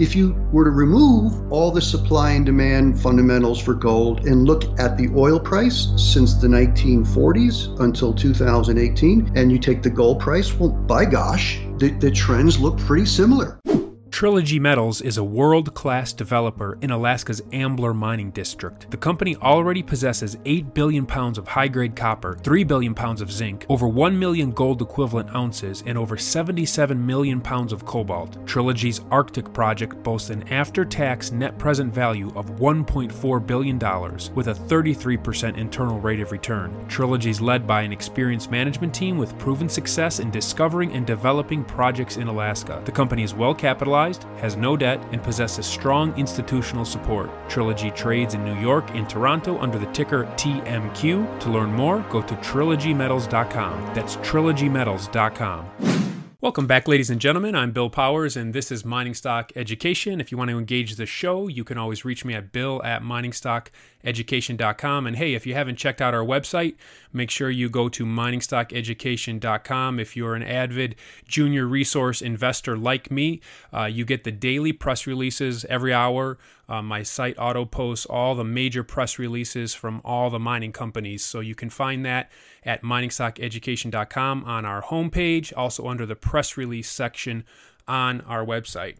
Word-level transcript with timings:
If 0.00 0.16
you 0.16 0.32
were 0.50 0.64
to 0.64 0.70
remove 0.70 1.52
all 1.52 1.70
the 1.70 1.82
supply 1.82 2.30
and 2.30 2.46
demand 2.46 2.98
fundamentals 2.98 3.60
for 3.60 3.74
gold 3.74 4.24
and 4.24 4.46
look 4.46 4.64
at 4.80 4.96
the 4.96 5.10
oil 5.14 5.38
price 5.38 5.88
since 5.98 6.32
the 6.32 6.48
1940s 6.48 7.78
until 7.80 8.14
2018, 8.14 9.32
and 9.34 9.52
you 9.52 9.58
take 9.58 9.82
the 9.82 9.90
gold 9.90 10.18
price, 10.18 10.54
well, 10.54 10.70
by 10.70 11.04
gosh, 11.04 11.60
the, 11.76 11.90
the 11.90 12.10
trends 12.10 12.58
look 12.58 12.78
pretty 12.78 13.04
similar. 13.04 13.59
Trilogy 14.20 14.58
Metals 14.58 15.00
is 15.00 15.16
a 15.16 15.24
world 15.24 15.72
class 15.72 16.12
developer 16.12 16.76
in 16.82 16.90
Alaska's 16.90 17.40
Ambler 17.54 17.94
mining 17.94 18.30
district. 18.32 18.90
The 18.90 18.98
company 18.98 19.34
already 19.36 19.82
possesses 19.82 20.36
8 20.44 20.74
billion 20.74 21.06
pounds 21.06 21.38
of 21.38 21.48
high 21.48 21.68
grade 21.68 21.96
copper, 21.96 22.36
3 22.42 22.62
billion 22.64 22.94
pounds 22.94 23.22
of 23.22 23.32
zinc, 23.32 23.64
over 23.70 23.88
1 23.88 24.18
million 24.18 24.50
gold 24.50 24.82
equivalent 24.82 25.34
ounces, 25.34 25.82
and 25.86 25.96
over 25.96 26.18
77 26.18 27.06
million 27.06 27.40
pounds 27.40 27.72
of 27.72 27.86
cobalt. 27.86 28.46
Trilogy's 28.46 29.00
Arctic 29.10 29.50
project 29.54 30.02
boasts 30.02 30.28
an 30.28 30.46
after 30.48 30.84
tax 30.84 31.32
net 31.32 31.56
present 31.56 31.90
value 31.90 32.30
of 32.36 32.56
$1.4 32.56 33.46
billion 33.46 33.78
with 34.34 34.48
a 34.48 34.54
33% 34.54 35.56
internal 35.56 35.98
rate 35.98 36.20
of 36.20 36.30
return. 36.30 36.86
Trilogy 36.88 37.30
is 37.30 37.40
led 37.40 37.66
by 37.66 37.80
an 37.80 37.90
experienced 37.90 38.50
management 38.50 38.94
team 38.94 39.16
with 39.16 39.38
proven 39.38 39.70
success 39.70 40.20
in 40.20 40.30
discovering 40.30 40.92
and 40.92 41.06
developing 41.06 41.64
projects 41.64 42.18
in 42.18 42.28
Alaska. 42.28 42.82
The 42.84 42.92
company 42.92 43.22
is 43.22 43.32
well 43.32 43.54
capitalized 43.54 44.09
has 44.38 44.56
no 44.56 44.76
debt, 44.76 45.04
and 45.12 45.22
possesses 45.22 45.66
strong 45.66 46.16
institutional 46.18 46.84
support. 46.84 47.30
Trilogy 47.48 47.90
trades 47.90 48.34
in 48.34 48.44
New 48.44 48.58
York 48.60 48.90
and 48.90 49.08
Toronto 49.08 49.58
under 49.58 49.78
the 49.78 49.90
ticker 49.92 50.24
TMQ. 50.36 51.40
To 51.40 51.50
learn 51.50 51.72
more, 51.72 52.00
go 52.10 52.22
to 52.22 52.34
trilogymetals.com. 52.34 53.94
That's 53.94 54.16
trilogymetals.com. 54.16 55.70
Welcome 56.42 56.66
back, 56.66 56.88
ladies 56.88 57.10
and 57.10 57.20
gentlemen. 57.20 57.54
I'm 57.54 57.70
Bill 57.70 57.90
Powers, 57.90 58.34
and 58.34 58.54
this 58.54 58.72
is 58.72 58.82
Mining 58.82 59.12
Stock 59.12 59.52
Education. 59.54 60.22
If 60.22 60.32
you 60.32 60.38
want 60.38 60.48
to 60.48 60.58
engage 60.58 60.96
the 60.96 61.04
show, 61.04 61.48
you 61.48 61.64
can 61.64 61.76
always 61.76 62.02
reach 62.02 62.24
me 62.24 62.32
at 62.32 62.50
bill 62.50 62.82
at 62.82 63.02
miningstockeducation.com. 64.04 65.06
And 65.06 65.16
hey, 65.16 65.34
if 65.34 65.46
you 65.46 65.54
haven't 65.54 65.76
checked 65.76 66.00
out 66.00 66.14
our 66.14 66.24
website, 66.24 66.74
make 67.12 67.30
sure 67.30 67.50
you 67.50 67.68
go 67.68 67.88
to 67.88 68.04
miningstockeducation.com. 68.04 70.00
If 70.00 70.16
you're 70.16 70.34
an 70.34 70.42
avid 70.42 70.96
junior 71.26 71.66
resource 71.66 72.22
investor 72.22 72.76
like 72.76 73.10
me, 73.10 73.40
uh, 73.72 73.84
you 73.84 74.04
get 74.04 74.24
the 74.24 74.32
daily 74.32 74.72
press 74.72 75.06
releases 75.06 75.64
every 75.66 75.92
hour. 75.92 76.38
Uh, 76.68 76.82
my 76.82 77.02
site 77.02 77.36
auto 77.36 77.64
posts 77.64 78.06
all 78.06 78.34
the 78.34 78.44
major 78.44 78.84
press 78.84 79.18
releases 79.18 79.74
from 79.74 80.00
all 80.04 80.30
the 80.30 80.38
mining 80.38 80.72
companies. 80.72 81.24
So 81.24 81.40
you 81.40 81.54
can 81.54 81.68
find 81.68 82.04
that 82.06 82.30
at 82.64 82.82
miningstockeducation.com 82.82 84.44
on 84.44 84.64
our 84.64 84.82
homepage, 84.82 85.52
also 85.56 85.88
under 85.88 86.06
the 86.06 86.14
press 86.14 86.56
release 86.56 86.88
section 86.88 87.44
on 87.88 88.20
our 88.22 88.44
website. 88.44 88.96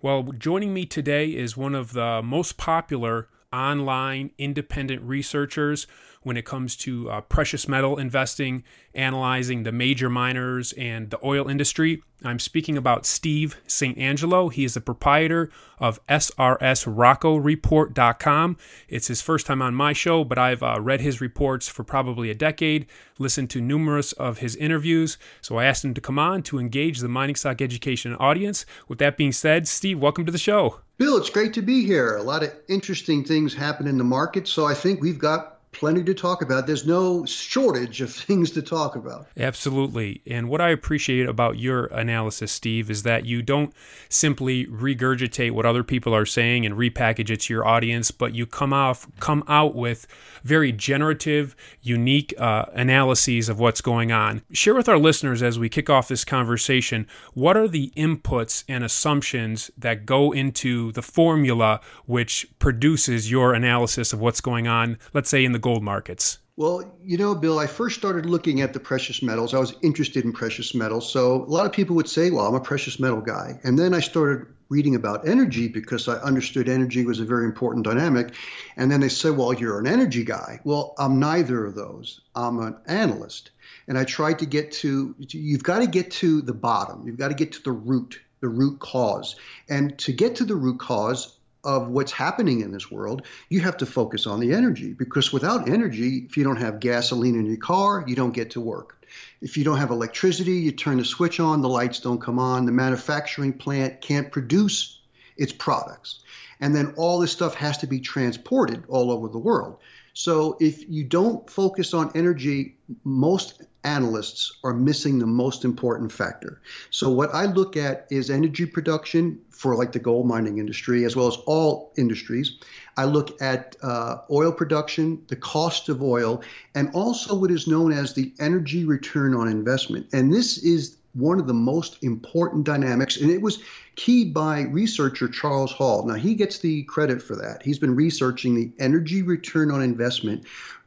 Well, 0.00 0.22
joining 0.22 0.72
me 0.72 0.86
today 0.86 1.30
is 1.30 1.56
one 1.56 1.74
of 1.74 1.92
the 1.92 2.22
most 2.22 2.56
popular 2.56 3.28
online 3.52 4.30
independent 4.38 5.02
researchers 5.02 5.86
when 6.28 6.36
it 6.36 6.44
comes 6.44 6.76
to 6.76 7.10
uh, 7.10 7.22
precious 7.22 7.66
metal 7.66 7.96
investing, 7.96 8.62
analyzing 8.94 9.64
the 9.64 9.72
major 9.72 10.08
miners 10.08 10.72
and 10.74 11.10
the 11.10 11.18
oil 11.24 11.48
industry. 11.48 12.02
I'm 12.22 12.38
speaking 12.38 12.76
about 12.76 13.06
Steve 13.06 13.56
St. 13.66 13.96
Angelo. 13.96 14.48
He 14.48 14.64
is 14.64 14.74
the 14.74 14.80
proprietor 14.80 15.50
of 15.78 16.04
SRSRoccoReport.com. 16.06 18.56
It's 18.88 19.06
his 19.06 19.22
first 19.22 19.46
time 19.46 19.62
on 19.62 19.74
my 19.74 19.92
show, 19.92 20.24
but 20.24 20.36
I've 20.36 20.62
uh, 20.62 20.80
read 20.80 21.00
his 21.00 21.20
reports 21.20 21.68
for 21.68 21.84
probably 21.84 22.30
a 22.30 22.34
decade, 22.34 22.86
listened 23.18 23.50
to 23.50 23.60
numerous 23.60 24.12
of 24.12 24.38
his 24.38 24.56
interviews. 24.56 25.16
So 25.40 25.58
I 25.58 25.64
asked 25.64 25.84
him 25.84 25.94
to 25.94 26.00
come 26.00 26.18
on 26.18 26.42
to 26.44 26.58
engage 26.58 26.98
the 26.98 27.08
mining 27.08 27.36
stock 27.36 27.62
education 27.62 28.14
audience. 28.16 28.66
With 28.86 28.98
that 28.98 29.16
being 29.16 29.32
said, 29.32 29.66
Steve, 29.66 29.98
welcome 29.98 30.26
to 30.26 30.32
the 30.32 30.38
show. 30.38 30.80
Bill, 30.98 31.16
it's 31.16 31.30
great 31.30 31.54
to 31.54 31.62
be 31.62 31.86
here. 31.86 32.16
A 32.16 32.22
lot 32.22 32.42
of 32.42 32.52
interesting 32.68 33.24
things 33.24 33.54
happen 33.54 33.86
in 33.86 33.96
the 33.96 34.04
market, 34.04 34.48
so 34.48 34.66
I 34.66 34.74
think 34.74 35.00
we've 35.00 35.18
got 35.18 35.57
plenty 35.72 36.02
to 36.04 36.14
talk 36.14 36.42
about. 36.42 36.66
There's 36.66 36.86
no 36.86 37.24
shortage 37.24 38.00
of 38.00 38.12
things 38.14 38.50
to 38.52 38.62
talk 38.62 38.96
about. 38.96 39.26
Absolutely. 39.36 40.22
And 40.26 40.48
what 40.48 40.60
I 40.60 40.70
appreciate 40.70 41.28
about 41.28 41.58
your 41.58 41.86
analysis, 41.86 42.52
Steve, 42.52 42.90
is 42.90 43.02
that 43.02 43.26
you 43.26 43.42
don't 43.42 43.72
simply 44.08 44.66
regurgitate 44.66 45.52
what 45.52 45.66
other 45.66 45.84
people 45.84 46.14
are 46.14 46.26
saying 46.26 46.66
and 46.66 46.74
repackage 46.74 47.30
it 47.30 47.40
to 47.42 47.54
your 47.54 47.66
audience, 47.66 48.10
but 48.10 48.34
you 48.34 48.46
come 48.46 48.72
off 48.72 49.06
come 49.20 49.44
out 49.48 49.74
with 49.74 50.06
very 50.44 50.72
generative, 50.72 51.54
unique 51.82 52.32
uh, 52.38 52.66
analyses 52.72 53.48
of 53.48 53.58
what's 53.58 53.80
going 53.80 54.12
on. 54.12 54.42
Share 54.52 54.74
with 54.74 54.88
our 54.88 54.98
listeners 54.98 55.42
as 55.42 55.58
we 55.58 55.68
kick 55.68 55.90
off 55.90 56.08
this 56.08 56.24
conversation 56.24 57.06
what 57.34 57.56
are 57.56 57.68
the 57.68 57.92
inputs 57.96 58.64
and 58.68 58.84
assumptions 58.84 59.70
that 59.76 60.06
go 60.06 60.32
into 60.32 60.92
the 60.92 61.02
formula 61.02 61.80
which 62.06 62.46
produces 62.58 63.30
your 63.30 63.54
analysis 63.54 64.12
of 64.12 64.20
what's 64.20 64.40
going 64.40 64.66
on, 64.66 64.98
let's 65.12 65.28
say 65.28 65.44
in 65.44 65.52
the 65.52 65.57
gold 65.58 65.82
markets? 65.82 66.38
Well, 66.56 66.92
you 67.04 67.16
know, 67.16 67.36
Bill, 67.36 67.60
I 67.60 67.68
first 67.68 67.96
started 67.96 68.26
looking 68.26 68.62
at 68.62 68.72
the 68.72 68.80
precious 68.80 69.22
metals. 69.22 69.54
I 69.54 69.58
was 69.58 69.74
interested 69.82 70.24
in 70.24 70.32
precious 70.32 70.74
metals. 70.74 71.08
So 71.08 71.44
a 71.44 71.46
lot 71.46 71.66
of 71.66 71.72
people 71.72 71.94
would 71.94 72.08
say, 72.08 72.30
well, 72.30 72.46
I'm 72.46 72.54
a 72.56 72.60
precious 72.60 72.98
metal 72.98 73.20
guy. 73.20 73.60
And 73.62 73.78
then 73.78 73.94
I 73.94 74.00
started 74.00 74.48
reading 74.68 74.96
about 74.96 75.26
energy 75.26 75.68
because 75.68 76.08
I 76.08 76.14
understood 76.14 76.68
energy 76.68 77.04
was 77.04 77.20
a 77.20 77.24
very 77.24 77.44
important 77.44 77.84
dynamic. 77.84 78.34
And 78.76 78.90
then 78.90 79.00
they 79.00 79.08
said, 79.08 79.36
well, 79.36 79.52
you're 79.54 79.78
an 79.78 79.86
energy 79.86 80.24
guy. 80.24 80.60
Well, 80.64 80.94
I'm 80.98 81.20
neither 81.20 81.64
of 81.64 81.76
those. 81.76 82.22
I'm 82.34 82.58
an 82.58 82.76
analyst. 82.86 83.52
And 83.86 83.96
I 83.96 84.02
tried 84.02 84.40
to 84.40 84.46
get 84.46 84.72
to, 84.72 85.14
you've 85.18 85.62
got 85.62 85.78
to 85.78 85.86
get 85.86 86.10
to 86.10 86.42
the 86.42 86.54
bottom, 86.54 87.06
you've 87.06 87.18
got 87.18 87.28
to 87.28 87.34
get 87.34 87.52
to 87.52 87.62
the 87.62 87.72
root, 87.72 88.20
the 88.40 88.48
root 88.48 88.80
cause. 88.80 89.36
And 89.68 89.96
to 90.00 90.12
get 90.12 90.34
to 90.36 90.44
the 90.44 90.56
root 90.56 90.80
cause, 90.80 91.37
of 91.64 91.88
what's 91.88 92.12
happening 92.12 92.60
in 92.60 92.72
this 92.72 92.90
world, 92.90 93.22
you 93.48 93.60
have 93.60 93.76
to 93.78 93.86
focus 93.86 94.26
on 94.26 94.40
the 94.40 94.52
energy 94.52 94.92
because 94.92 95.32
without 95.32 95.68
energy, 95.68 96.18
if 96.28 96.36
you 96.36 96.44
don't 96.44 96.56
have 96.56 96.80
gasoline 96.80 97.34
in 97.34 97.46
your 97.46 97.56
car, 97.56 98.04
you 98.06 98.14
don't 98.14 98.32
get 98.32 98.50
to 98.52 98.60
work. 98.60 99.06
If 99.40 99.56
you 99.56 99.64
don't 99.64 99.78
have 99.78 99.90
electricity, 99.90 100.52
you 100.52 100.72
turn 100.72 100.98
the 100.98 101.04
switch 101.04 101.40
on, 101.40 101.62
the 101.62 101.68
lights 101.68 102.00
don't 102.00 102.20
come 102.20 102.38
on, 102.38 102.66
the 102.66 102.72
manufacturing 102.72 103.52
plant 103.52 104.00
can't 104.00 104.30
produce 104.30 105.00
its 105.36 105.52
products. 105.52 106.20
And 106.60 106.74
then 106.74 106.94
all 106.96 107.18
this 107.18 107.32
stuff 107.32 107.54
has 107.54 107.78
to 107.78 107.86
be 107.86 108.00
transported 108.00 108.84
all 108.88 109.10
over 109.10 109.28
the 109.28 109.38
world. 109.38 109.78
So 110.12 110.56
if 110.60 110.88
you 110.88 111.04
don't 111.04 111.48
focus 111.48 111.94
on 111.94 112.10
energy, 112.14 112.76
most 113.04 113.62
analysts 113.84 114.52
are 114.64 114.74
missing 114.74 115.18
the 115.18 115.26
most 115.26 115.64
important 115.64 116.10
factor. 116.10 116.60
So 116.90 117.10
what 117.10 117.34
I 117.34 117.46
look 117.46 117.76
at 117.76 118.06
is 118.10 118.30
energy 118.30 118.66
production 118.66 119.40
for 119.50 119.76
like 119.76 119.92
the 119.92 119.98
gold 119.98 120.26
mining 120.26 120.58
industry 120.58 121.04
as 121.04 121.16
well 121.16 121.26
as 121.26 121.36
all 121.46 121.92
industries. 121.96 122.58
I 122.96 123.04
look 123.04 123.40
at 123.40 123.76
uh, 123.82 124.18
oil 124.30 124.52
production, 124.52 125.22
the 125.28 125.36
cost 125.36 125.88
of 125.88 126.02
oil, 126.02 126.42
and 126.74 126.90
also 126.94 127.34
what 127.34 127.50
is 127.50 127.66
known 127.66 127.92
as 127.92 128.14
the 128.14 128.32
energy 128.40 128.84
return 128.84 129.34
on 129.34 129.48
investment. 129.48 130.08
And 130.12 130.32
this 130.32 130.58
is 130.58 130.96
one 131.14 131.40
of 131.40 131.46
the 131.46 131.54
most 131.54 132.02
important 132.02 132.64
dynamics, 132.64 133.16
and 133.16 133.30
it 133.30 133.42
was 133.42 133.62
keyed 133.96 134.32
by 134.32 134.62
researcher 134.62 135.28
Charles 135.28 135.72
Hall. 135.72 136.06
Now, 136.06 136.14
he 136.14 136.34
gets 136.34 136.58
the 136.58 136.84
credit 136.84 137.22
for 137.22 137.34
that. 137.36 137.62
He's 137.62 137.78
been 137.78 137.96
researching 137.96 138.54
the 138.54 138.70
energy 138.78 139.22
return 139.22 139.70
on 139.70 139.82
investment 139.82 140.44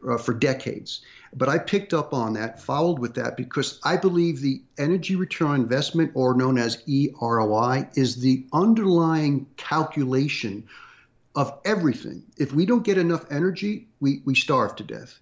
uh, 0.07 0.17
for 0.17 0.33
decades. 0.33 1.01
But 1.33 1.47
I 1.47 1.59
picked 1.59 1.93
up 1.93 2.13
on 2.13 2.33
that, 2.33 2.61
followed 2.61 2.99
with 2.99 3.13
that, 3.15 3.37
because 3.37 3.79
I 3.83 3.95
believe 3.95 4.41
the 4.41 4.61
energy 4.77 5.15
return 5.15 5.47
on 5.51 5.61
investment, 5.61 6.11
or 6.13 6.33
known 6.35 6.57
as 6.57 6.83
EROI, 6.87 7.87
is 7.97 8.17
the 8.17 8.45
underlying 8.51 9.47
calculation 9.55 10.67
of 11.35 11.57
everything. 11.63 12.23
If 12.37 12.53
we 12.53 12.65
don't 12.65 12.83
get 12.83 12.97
enough 12.97 13.25
energy, 13.31 13.87
we, 14.01 14.21
we 14.25 14.35
starve 14.35 14.75
to 14.75 14.83
death. 14.83 15.19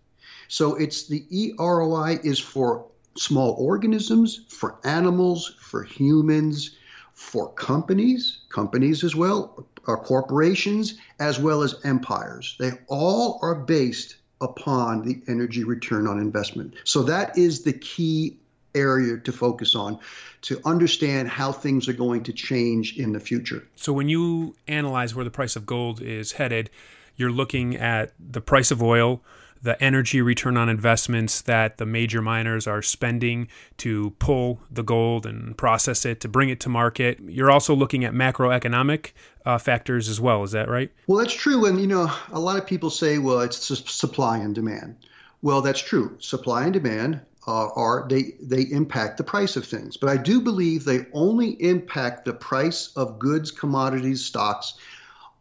So 0.47 0.75
it's 0.75 1.07
the 1.07 1.25
EROI 1.31 2.25
is 2.25 2.39
for 2.39 2.85
small 3.15 3.51
organisms, 3.59 4.45
for 4.49 4.79
animals, 4.83 5.55
for 5.59 5.83
humans, 5.83 6.75
for 7.13 7.51
companies, 7.53 8.39
companies 8.49 9.03
as 9.03 9.15
well, 9.15 9.67
uh, 9.87 9.95
corporations, 9.95 10.95
as 11.19 11.39
well 11.39 11.61
as 11.61 11.75
empires. 11.83 12.55
They 12.59 12.71
all 12.87 13.39
are 13.43 13.55
based 13.55 14.15
upon 14.41 15.03
the 15.03 15.21
energy 15.27 15.63
return 15.63 16.07
on 16.07 16.19
investment. 16.19 16.73
So 16.83 17.03
that 17.03 17.37
is 17.37 17.63
the 17.63 17.73
key 17.73 18.37
area 18.75 19.17
to 19.17 19.31
focus 19.31 19.75
on 19.75 19.99
to 20.41 20.61
understand 20.65 21.27
how 21.27 21.51
things 21.51 21.87
are 21.87 21.93
going 21.93 22.23
to 22.23 22.33
change 22.33 22.97
in 22.97 23.13
the 23.13 23.19
future. 23.19 23.67
So 23.75 23.91
when 23.91 24.09
you 24.09 24.55
analyze 24.67 25.15
where 25.15 25.25
the 25.25 25.31
price 25.31 25.55
of 25.55 25.65
gold 25.65 26.01
is 26.01 26.33
headed, 26.33 26.69
you're 27.15 27.31
looking 27.31 27.75
at 27.75 28.13
the 28.19 28.41
price 28.41 28.71
of 28.71 28.81
oil, 28.81 29.21
the 29.61 29.81
energy 29.83 30.21
return 30.21 30.57
on 30.57 30.69
investments 30.69 31.41
that 31.41 31.77
the 31.77 31.85
major 31.85 32.21
miners 32.21 32.65
are 32.67 32.81
spending 32.81 33.47
to 33.77 34.11
pull 34.19 34.59
the 34.71 34.83
gold 34.83 35.25
and 35.25 35.57
process 35.57 36.05
it 36.05 36.19
to 36.21 36.27
bring 36.27 36.49
it 36.49 36.59
to 36.61 36.69
market. 36.69 37.19
You're 37.25 37.51
also 37.51 37.75
looking 37.75 38.05
at 38.05 38.13
macroeconomic 38.13 39.11
uh, 39.45 39.57
factors 39.57 40.07
as 40.07 40.21
well. 40.21 40.43
Is 40.43 40.51
that 40.51 40.69
right? 40.69 40.91
Well, 41.07 41.19
that's 41.19 41.33
true. 41.33 41.65
And, 41.65 41.79
you 41.79 41.87
know, 41.87 42.11
a 42.31 42.39
lot 42.39 42.57
of 42.57 42.65
people 42.65 42.89
say, 42.89 43.17
well, 43.17 43.41
it's 43.41 43.57
supply 43.91 44.37
and 44.37 44.55
demand. 44.55 44.95
Well, 45.41 45.61
that's 45.61 45.81
true. 45.81 46.15
Supply 46.19 46.63
and 46.63 46.73
demand. 46.73 47.21
uh, 47.49 47.69
are 47.75 48.05
they 48.07 48.33
they 48.41 48.61
impact 48.61 49.17
the 49.17 49.23
price 49.23 49.55
of 49.55 49.65
things. 49.65 49.97
But 49.97 50.09
I 50.09 50.17
do 50.17 50.39
believe 50.39 50.85
they 50.85 51.05
only 51.13 51.51
impact 51.61 52.25
the 52.25 52.33
price 52.33 52.91
of 52.95 53.17
goods, 53.17 53.49
commodities, 53.49 54.23
stocks 54.23 54.75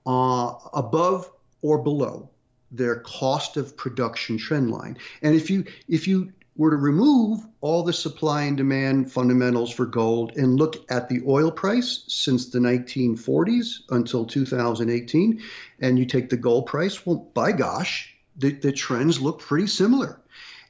uh, 0.07 0.55
above 0.73 1.31
or 1.61 1.79
below 1.79 2.31
their 2.71 2.97
cost 3.01 3.57
of 3.57 3.77
production 3.77 4.39
trend 4.39 4.71
line. 4.71 4.97
And 5.23 5.35
if 5.35 5.51
you 5.51 5.65
if 5.89 6.07
you 6.07 6.33
were 6.59 6.71
to 6.71 6.77
remove 6.77 7.47
all 7.61 7.85
the 7.85 7.93
supply 7.93 8.43
and 8.43 8.57
demand 8.57 9.11
fundamentals 9.11 9.73
for 9.73 9.87
gold 9.87 10.37
and 10.37 10.57
look 10.57 10.77
at 10.91 11.09
the 11.09 11.23
oil 11.27 11.53
price 11.53 12.05
since 12.09 12.51
the 12.51 12.59
1940s 12.59 13.83
until 13.91 14.27
2018, 14.27 15.41
and 15.81 15.99
you 15.99 16.05
take 16.05 16.29
the 16.29 16.37
gold 16.37 16.67
price, 16.67 17.07
well, 17.07 17.31
by 17.33 17.53
gosh, 17.53 18.13
the, 18.37 18.51
the 18.51 18.73
trends 18.73 19.21
look 19.21 19.39
pretty 19.39 19.69
similar. 19.69 20.21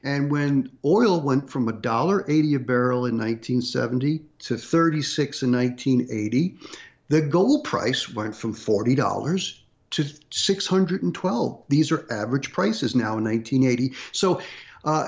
And 0.03 0.31
when 0.31 0.71
oil 0.85 1.19
went 1.21 1.49
from 1.49 1.67
$1.80 1.67 2.55
a 2.55 2.59
barrel 2.59 3.05
in 3.07 3.17
1970 3.17 4.21
to 4.39 4.57
36 4.57 5.43
in 5.43 5.51
1980, 5.51 6.55
the 7.09 7.21
gold 7.21 7.63
price 7.63 8.13
went 8.13 8.35
from 8.35 8.53
$40 8.53 9.59
to 9.91 10.05
612. 10.29 11.63
These 11.69 11.91
are 11.91 12.05
average 12.11 12.51
prices 12.51 12.95
now 12.95 13.17
in 13.17 13.23
1980. 13.23 13.93
So 14.11 14.41
uh, 14.83 15.07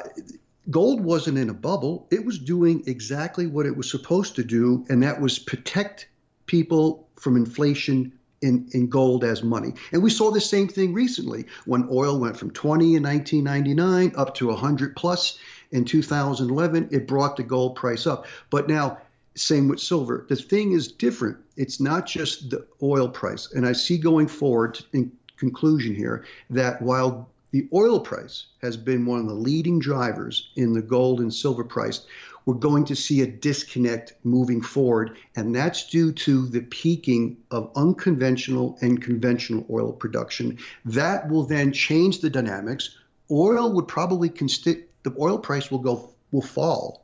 gold 0.70 1.02
wasn't 1.02 1.38
in 1.38 1.50
a 1.50 1.54
bubble. 1.54 2.08
It 2.12 2.26
was 2.26 2.40
doing 2.40 2.84
exactly 2.88 3.48
what 3.48 3.66
it 3.66 3.76
was 3.76 3.90
supposed 3.90 4.36
to 4.36 4.44
do, 4.44 4.86
and 4.90 5.04
that 5.04 5.22
was 5.22 5.40
protect 5.40 6.08
people 6.46 7.08
from 7.16 7.38
inflation 7.38 8.12
in, 8.42 8.68
in 8.72 8.88
gold 8.88 9.24
as 9.24 9.44
money. 9.44 9.74
And 9.92 10.02
we 10.02 10.10
saw 10.10 10.32
the 10.32 10.42
same 10.42 10.68
thing 10.68 10.94
recently 10.94 11.46
when 11.66 11.88
oil 11.92 12.20
went 12.20 12.38
from 12.38 12.52
20 12.52 12.96
in 12.96 13.04
1999 13.04 14.14
up 14.18 14.34
to 14.36 14.48
100 14.48 14.96
plus 14.96 15.38
in 15.72 15.86
2011. 15.86 16.90
It 16.92 17.08
brought 17.08 17.38
the 17.38 17.44
gold 17.44 17.76
price 17.76 18.08
up. 18.08 18.26
But 18.50 18.68
now, 18.68 18.98
same 19.36 19.68
with 19.68 19.80
silver. 19.80 20.26
The 20.28 20.36
thing 20.36 20.74
is 20.74 20.92
different. 20.92 21.38
It's 21.58 21.80
not 21.80 22.06
just 22.06 22.50
the 22.50 22.66
oil 22.82 23.08
price. 23.08 23.52
And 23.54 23.66
I 23.66 23.74
see 23.74 23.98
going 23.98 24.28
forward, 24.28 24.80
in 24.94 25.12
conclusion 25.38 25.96
here, 25.96 26.26
that 26.50 26.82
while 26.82 27.30
the 27.52 27.68
oil 27.74 28.00
price 28.00 28.46
has 28.62 28.78
been 28.78 29.06
one 29.06 29.20
of 29.20 29.28
the 29.28 29.34
leading 29.34 29.80
drivers 29.80 30.52
in 30.56 30.74
the 30.74 30.82
gold 30.82 31.20
and 31.20 31.34
silver 31.34 31.66
price. 31.66 32.06
We're 32.46 32.56
going 32.56 32.86
to 32.86 32.96
see 32.96 33.22
a 33.22 33.28
disconnect 33.28 34.14
moving 34.24 34.62
forward, 34.62 35.18
and 35.36 35.54
that's 35.54 35.90
due 35.90 36.12
to 36.14 36.48
the 36.48 36.62
peaking 36.62 37.38
of 37.52 37.72
unconventional 37.76 38.78
and 38.82 39.02
conventional 39.02 39.66
oil 39.70 39.92
production. 39.92 40.58
That 40.86 41.30
will 41.30 41.44
then 41.44 41.72
change 41.72 42.22
the 42.22 42.30
dynamics. 42.30 42.98
Oil 43.30 43.72
would 43.74 43.88
probably 43.88 44.30
consti- 44.30 44.84
the 45.04 45.14
oil 45.20 45.38
price 45.38 45.70
will 45.70 45.80
go 45.80 46.10
will 46.32 46.42
fall, 46.42 47.01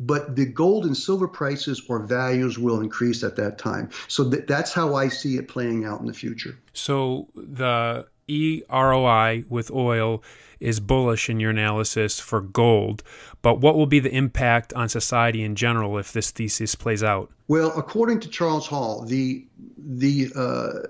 but 0.00 0.36
the 0.36 0.46
gold 0.46 0.84
and 0.84 0.96
silver 0.96 1.28
prices 1.28 1.82
or 1.88 2.00
values 2.00 2.58
will 2.58 2.80
increase 2.80 3.22
at 3.22 3.36
that 3.36 3.58
time. 3.58 3.90
So 4.08 4.28
th- 4.28 4.46
that's 4.46 4.72
how 4.72 4.94
I 4.94 5.08
see 5.08 5.36
it 5.36 5.48
playing 5.48 5.84
out 5.84 6.00
in 6.00 6.06
the 6.06 6.14
future. 6.14 6.58
So 6.72 7.28
the 7.34 8.06
eROI 8.28 9.48
with 9.48 9.70
oil 9.70 10.22
is 10.60 10.80
bullish 10.80 11.28
in 11.28 11.40
your 11.40 11.50
analysis 11.50 12.18
for 12.18 12.40
gold, 12.40 13.02
but 13.42 13.60
what 13.60 13.76
will 13.76 13.86
be 13.86 14.00
the 14.00 14.14
impact 14.14 14.72
on 14.72 14.88
society 14.88 15.42
in 15.42 15.54
general 15.54 15.98
if 15.98 16.12
this 16.12 16.30
thesis 16.30 16.74
plays 16.74 17.02
out? 17.02 17.30
Well, 17.48 17.72
according 17.76 18.20
to 18.20 18.28
Charles 18.28 18.66
Hall, 18.66 19.04
the 19.04 19.46
the 19.76 20.30
uh, 20.34 20.88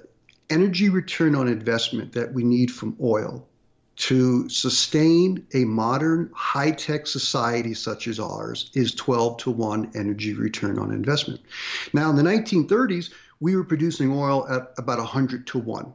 energy 0.48 0.88
return 0.88 1.34
on 1.34 1.48
investment 1.48 2.12
that 2.12 2.32
we 2.32 2.44
need 2.44 2.70
from 2.70 2.96
oil 3.02 3.48
to 3.96 4.48
sustain 4.48 5.46
a 5.54 5.64
modern 5.64 6.30
high 6.34 6.72
tech 6.72 7.06
society 7.06 7.74
such 7.74 8.08
as 8.08 8.18
ours 8.18 8.70
is 8.74 8.94
12 8.94 9.36
to 9.38 9.50
1 9.50 9.92
energy 9.94 10.34
return 10.34 10.78
on 10.78 10.90
investment. 10.90 11.40
Now, 11.92 12.10
in 12.10 12.16
the 12.16 12.22
1930s, 12.22 13.10
we 13.40 13.56
were 13.56 13.64
producing 13.64 14.12
oil 14.12 14.46
at 14.48 14.72
about 14.78 14.98
100 14.98 15.46
to 15.48 15.58
1. 15.58 15.92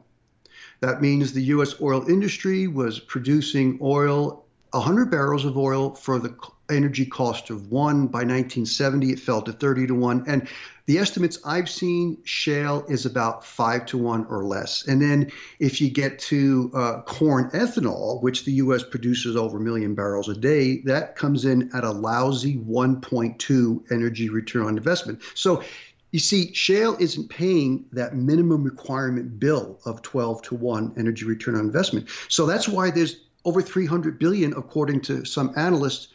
That 0.80 1.02
means 1.02 1.32
the 1.32 1.42
U.S. 1.44 1.74
oil 1.80 2.08
industry 2.08 2.66
was 2.66 2.98
producing 2.98 3.78
oil, 3.82 4.44
100 4.70 5.10
barrels 5.10 5.44
of 5.44 5.58
oil 5.58 5.94
for 5.94 6.18
the 6.18 6.34
energy 6.70 7.06
cost 7.06 7.50
of 7.50 7.70
one. 7.70 8.06
By 8.06 8.18
1970, 8.18 9.10
it 9.10 9.20
fell 9.20 9.42
to 9.42 9.52
30 9.52 9.88
to 9.88 9.94
1. 9.94 10.24
And 10.26 10.48
the 10.86 10.98
estimates 10.98 11.38
I've 11.44 11.70
seen, 11.70 12.18
shale 12.24 12.84
is 12.88 13.06
about 13.06 13.44
5 13.44 13.86
to 13.86 13.98
1 13.98 14.26
or 14.26 14.44
less. 14.44 14.86
And 14.86 15.00
then 15.00 15.30
if 15.58 15.80
you 15.80 15.90
get 15.90 16.18
to 16.20 16.70
uh, 16.74 17.02
corn 17.02 17.50
ethanol, 17.50 18.22
which 18.22 18.44
the 18.44 18.52
U.S. 18.52 18.82
produces 18.82 19.36
over 19.36 19.58
a 19.58 19.60
million 19.60 19.94
barrels 19.94 20.28
a 20.28 20.34
day, 20.34 20.80
that 20.82 21.16
comes 21.16 21.44
in 21.44 21.70
at 21.74 21.84
a 21.84 21.92
lousy 21.92 22.56
1.2 22.58 23.92
energy 23.92 24.28
return 24.28 24.66
on 24.66 24.76
investment. 24.76 25.20
So 25.34 25.62
you 26.10 26.18
see, 26.18 26.52
shale 26.54 26.96
isn't 26.98 27.28
paying 27.28 27.84
that 27.92 28.16
minimum 28.16 28.64
requirement 28.64 29.38
bill 29.38 29.78
of 29.84 30.02
12 30.02 30.42
to 30.42 30.54
1 30.56 30.94
energy 30.96 31.24
return 31.24 31.54
on 31.54 31.60
investment. 31.60 32.08
So 32.28 32.46
that's 32.46 32.68
why 32.68 32.90
there's 32.90 33.20
over 33.44 33.62
300 33.62 34.18
billion, 34.18 34.52
according 34.54 35.02
to 35.02 35.24
some 35.24 35.52
analysts, 35.56 36.08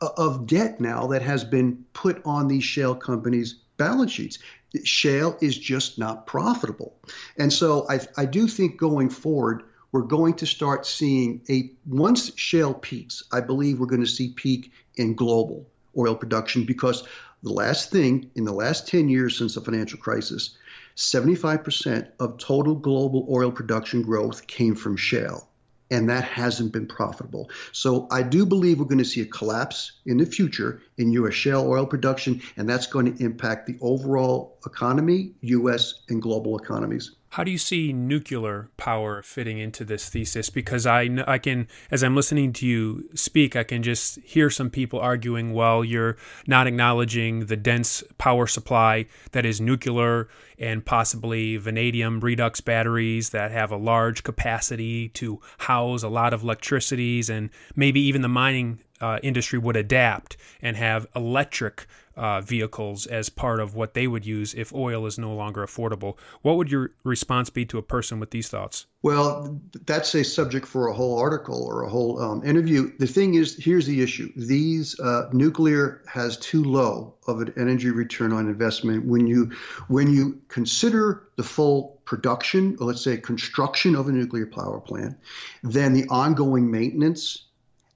of 0.00 0.46
debt 0.46 0.80
now 0.80 1.06
that 1.08 1.22
has 1.22 1.44
been 1.44 1.84
put 1.92 2.20
on 2.24 2.48
these 2.48 2.64
shale 2.64 2.94
companies' 2.94 3.56
balance 3.76 4.12
sheets. 4.12 4.38
Shale 4.84 5.36
is 5.40 5.56
just 5.56 5.98
not 5.98 6.26
profitable. 6.26 6.94
And 7.38 7.52
so 7.52 7.86
I, 7.88 8.00
I 8.16 8.24
do 8.26 8.46
think 8.46 8.76
going 8.76 9.10
forward, 9.10 9.62
we're 9.92 10.02
going 10.02 10.34
to 10.34 10.46
start 10.46 10.84
seeing 10.86 11.40
a 11.48 11.72
once 11.86 12.36
shale 12.36 12.74
peaks, 12.74 13.22
I 13.32 13.40
believe 13.40 13.80
we're 13.80 13.86
going 13.86 14.02
to 14.02 14.06
see 14.06 14.28
peak 14.28 14.72
in 14.96 15.14
global 15.14 15.66
oil 15.96 16.14
production 16.14 16.64
because 16.64 17.04
the 17.42 17.52
last 17.52 17.90
thing 17.90 18.30
in 18.34 18.44
the 18.44 18.52
last 18.52 18.88
10 18.88 19.08
years 19.08 19.38
since 19.38 19.54
the 19.54 19.60
financial 19.60 19.98
crisis, 19.98 20.56
75% 20.96 22.08
of 22.18 22.38
total 22.38 22.74
global 22.74 23.26
oil 23.30 23.52
production 23.52 24.02
growth 24.02 24.46
came 24.46 24.74
from 24.74 24.96
shale, 24.96 25.47
and 25.90 26.08
that 26.10 26.24
hasn't 26.24 26.72
been 26.72 26.86
profitable. 26.86 27.50
So 27.72 28.06
I 28.10 28.22
do 28.22 28.44
believe 28.44 28.78
we're 28.78 28.86
going 28.86 28.98
to 28.98 29.04
see 29.04 29.20
a 29.20 29.26
collapse 29.26 29.92
in 30.06 30.18
the 30.18 30.26
future 30.26 30.82
in 30.96 31.12
U.S. 31.12 31.34
shale 31.34 31.66
oil 31.66 31.86
production, 31.86 32.42
and 32.56 32.68
that's 32.68 32.86
going 32.86 33.14
to 33.14 33.24
impact 33.24 33.66
the 33.66 33.78
overall 33.80 34.58
economy, 34.66 35.32
U.S. 35.40 36.02
and 36.08 36.20
global 36.20 36.58
economies. 36.58 37.12
How 37.30 37.44
do 37.44 37.50
you 37.50 37.58
see 37.58 37.92
nuclear 37.92 38.70
power 38.78 39.20
fitting 39.20 39.58
into 39.58 39.84
this 39.84 40.08
thesis? 40.08 40.48
Because 40.48 40.86
I, 40.86 41.08
I 41.26 41.36
can, 41.38 41.68
as 41.90 42.02
I'm 42.02 42.16
listening 42.16 42.54
to 42.54 42.66
you 42.66 43.08
speak, 43.14 43.54
I 43.54 43.64
can 43.64 43.82
just 43.82 44.18
hear 44.20 44.48
some 44.48 44.70
people 44.70 44.98
arguing, 44.98 45.52
well, 45.52 45.84
you're 45.84 46.16
not 46.46 46.66
acknowledging 46.66 47.46
the 47.46 47.56
dense 47.56 48.02
power 48.16 48.46
supply 48.46 49.06
that 49.32 49.44
is 49.44 49.60
nuclear 49.60 50.28
and 50.58 50.84
possibly 50.84 51.58
vanadium 51.58 52.20
redox 52.20 52.64
batteries 52.64 53.30
that 53.30 53.50
have 53.50 53.70
a 53.70 53.76
large 53.76 54.22
capacity 54.22 55.10
to 55.10 55.40
house 55.58 56.02
a 56.02 56.08
lot 56.08 56.32
of 56.32 56.42
electricities, 56.42 57.28
and 57.28 57.50
maybe 57.76 58.00
even 58.00 58.22
the 58.22 58.28
mining 58.28 58.80
uh, 59.00 59.18
industry 59.22 59.58
would 59.58 59.76
adapt 59.76 60.36
and 60.62 60.76
have 60.76 61.06
electric 61.14 61.86
uh, 62.18 62.40
vehicles 62.40 63.06
as 63.06 63.28
part 63.28 63.60
of 63.60 63.74
what 63.74 63.94
they 63.94 64.06
would 64.06 64.26
use 64.26 64.52
if 64.54 64.74
oil 64.74 65.06
is 65.06 65.18
no 65.18 65.32
longer 65.32 65.64
affordable. 65.64 66.18
What 66.42 66.56
would 66.56 66.70
your 66.70 66.90
response 67.04 67.48
be 67.48 67.64
to 67.66 67.78
a 67.78 67.82
person 67.82 68.18
with 68.18 68.32
these 68.32 68.48
thoughts? 68.48 68.86
Well, 69.02 69.60
that's 69.86 70.12
a 70.16 70.24
subject 70.24 70.66
for 70.66 70.88
a 70.88 70.92
whole 70.92 71.18
article 71.18 71.62
or 71.62 71.84
a 71.84 71.88
whole 71.88 72.20
um, 72.20 72.44
interview. 72.44 72.90
The 72.98 73.06
thing 73.06 73.34
is, 73.34 73.56
here's 73.56 73.86
the 73.86 74.02
issue: 74.02 74.32
these 74.34 74.98
uh, 74.98 75.28
nuclear 75.32 76.02
has 76.08 76.36
too 76.36 76.64
low 76.64 77.14
of 77.28 77.40
an 77.40 77.54
energy 77.56 77.90
return 77.90 78.32
on 78.32 78.48
investment 78.48 79.06
when 79.06 79.26
you 79.26 79.52
when 79.86 80.12
you 80.12 80.40
consider 80.48 81.28
the 81.36 81.44
full 81.44 82.00
production, 82.04 82.76
or 82.80 82.88
let's 82.88 83.04
say 83.04 83.16
construction 83.16 83.94
of 83.94 84.08
a 84.08 84.12
nuclear 84.12 84.46
power 84.46 84.80
plant, 84.80 85.16
then 85.62 85.92
the 85.92 86.08
ongoing 86.08 86.68
maintenance 86.68 87.47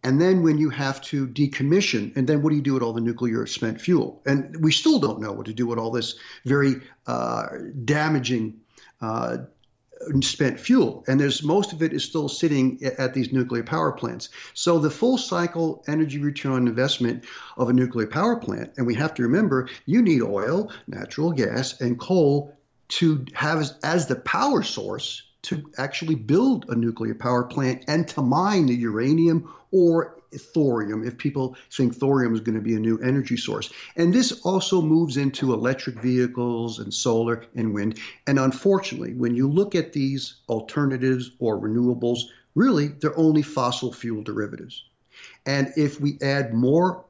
and 0.05 0.21
then 0.21 0.43
when 0.43 0.59
you 0.59 0.71
have 0.71 1.01
to 1.03 1.27
decommission, 1.27 2.17
and 2.17 2.29
then 2.29 2.43
what 2.43 2.51
do 2.51 2.57
you 2.57 2.63
do 2.63 2.75
with 2.75 2.83
all 2.83 2.93
the 2.93 3.01
nuclear 3.01 3.47
spent 3.47 3.81
fuel? 3.81 4.21
And 4.27 4.63
we 4.63 4.73
still 4.73 4.99
don't 4.99 5.21
know 5.21 5.33
what 5.33 5.47
to 5.47 5.55
do 5.55 5.67
with 5.67 5.79
all 5.79 5.91
this 5.91 6.17
very 6.45 6.77
uh, 7.07 7.47
damaging 7.85 8.61
uh, 9.01 9.39
spent 10.21 10.59
fuel. 10.59 11.05
And 11.07 11.21
there's 11.21 11.43
most 11.43 11.73
of 11.73 11.83
it 11.83 11.93
is 11.93 12.05
still 12.05 12.29
sitting 12.29 12.81
at 12.99 13.15
these 13.15 13.33
nuclear 13.33 13.63
power 13.63 13.93
plants. 13.93 14.31
So 14.55 14.79
the 14.79 14.91
full 14.91 15.19
cycle 15.19 15.85
energy 15.87 16.19
return 16.19 16.53
on 16.53 16.67
investment 16.67 17.25
of 17.57 17.69
a 17.69 17.73
nuclear 17.73 18.09
power 18.09 18.37
plant, 18.37 18.73
and 18.77 18.87
we 18.87 18.95
have 18.95 19.15
to 19.15 19.23
remember 19.23 19.69
you 19.87 20.03
need 20.03 20.23
oil, 20.23 20.73
natural 20.89 21.31
gas, 21.33 21.81
and 21.81 21.99
coal 21.99 22.57
to 22.89 23.25
have 23.35 23.61
as, 23.61 23.79
as 23.85 24.07
the 24.07 24.17
power 24.17 24.63
source 24.63 25.23
to 25.43 25.71
actually 25.77 26.15
build 26.15 26.67
a 26.69 26.75
nuclear 26.75 27.15
power 27.15 27.43
plant 27.43 27.85
and 27.89 28.07
to 28.09 28.23
mine 28.23 28.67
the 28.67 28.75
uranium 28.75 29.53
or 29.71 30.17
thorium 30.55 31.07
if 31.07 31.19
people 31.19 31.57
think 31.71 31.95
thorium 31.95 32.35
is 32.35 32.41
going 32.41 32.55
to 32.55 32.61
be 32.61 32.75
a 32.75 32.81
new 32.81 32.99
energy 32.99 33.37
source. 33.37 33.71
And 33.97 34.15
this 34.15 34.41
also 34.43 34.81
moves 34.81 35.17
into 35.17 35.53
electric 35.53 36.01
vehicles 36.01 36.79
and 36.79 36.93
solar 36.93 37.45
and 37.55 37.75
wind. 37.75 37.99
And 38.27 38.39
unfortunately, 38.39 39.15
when 39.15 39.35
you 39.35 39.49
look 39.49 39.75
at 39.75 39.93
these 39.93 40.37
alternatives 40.49 41.31
or 41.39 41.59
renewables, 41.59 42.21
really 42.55 42.89
they're 42.89 43.19
only 43.19 43.43
fossil 43.43 43.93
fuel 43.93 44.23
derivatives. 44.23 44.85
And 45.45 45.73
if 45.77 46.01
we 46.01 46.19
add 46.23 46.55
more 46.55 47.05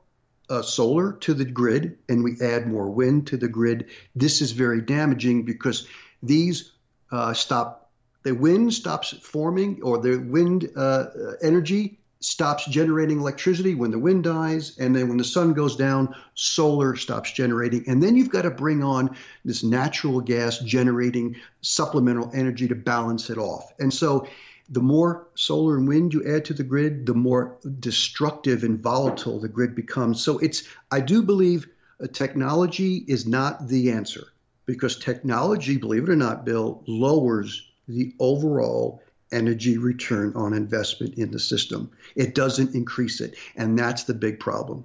uh, 0.48 0.62
solar 0.62 1.12
to 1.12 1.34
the 1.34 1.44
grid 1.44 1.98
and 2.08 2.24
we 2.24 2.36
add 2.40 2.66
more 2.66 2.90
wind 2.90 3.28
to 3.28 3.36
the 3.36 3.48
grid, 3.48 3.86
this 4.16 4.40
is 4.40 4.52
very 4.52 4.80
damaging 4.80 5.44
because 5.44 5.86
these 6.22 6.72
uh, 7.10 7.32
stop, 7.32 7.81
the 8.22 8.34
wind 8.34 8.72
stops 8.72 9.12
forming 9.22 9.82
or 9.82 9.98
the 9.98 10.18
wind 10.18 10.70
uh, 10.76 11.06
energy 11.42 11.98
stops 12.22 12.66
generating 12.66 13.18
electricity 13.18 13.74
when 13.74 13.90
the 13.90 13.98
wind 13.98 14.22
dies, 14.22 14.78
and 14.78 14.94
then 14.94 15.08
when 15.08 15.18
the 15.18 15.24
sun 15.24 15.52
goes 15.52 15.74
down, 15.74 16.14
solar 16.34 16.94
stops 16.94 17.32
generating. 17.32 17.84
And 17.88 18.00
then 18.00 18.16
you've 18.16 18.30
got 18.30 18.42
to 18.42 18.50
bring 18.50 18.82
on 18.82 19.16
this 19.44 19.64
natural 19.64 20.20
gas 20.20 20.58
generating 20.60 21.36
supplemental 21.62 22.30
energy 22.32 22.68
to 22.68 22.76
balance 22.76 23.28
it 23.28 23.38
off. 23.38 23.72
And 23.80 23.92
so 23.92 24.28
the 24.70 24.80
more 24.80 25.26
solar 25.34 25.76
and 25.76 25.88
wind 25.88 26.14
you 26.14 26.24
add 26.24 26.44
to 26.46 26.54
the 26.54 26.62
grid, 26.62 27.06
the 27.06 27.14
more 27.14 27.58
destructive 27.80 28.62
and 28.62 28.80
volatile 28.80 29.40
the 29.40 29.48
grid 29.48 29.74
becomes. 29.74 30.22
So 30.22 30.38
it's 30.38 30.62
I 30.92 31.00
do 31.00 31.22
believe 31.22 31.66
technology 32.12 33.04
is 33.08 33.26
not 33.26 33.68
the 33.68 33.90
answer 33.90 34.28
because 34.64 34.96
technology, 34.96 35.76
believe 35.76 36.04
it 36.04 36.10
or 36.10 36.16
not, 36.16 36.44
Bill, 36.44 36.82
lowers 36.86 37.71
the 37.88 38.14
overall 38.18 39.02
energy 39.32 39.78
return 39.78 40.32
on 40.36 40.52
investment 40.52 41.14
in 41.14 41.30
the 41.30 41.38
system. 41.38 41.90
It 42.14 42.34
doesn't 42.34 42.74
increase 42.74 43.20
it. 43.20 43.36
And 43.56 43.78
that's 43.78 44.04
the 44.04 44.14
big 44.14 44.38
problem. 44.40 44.84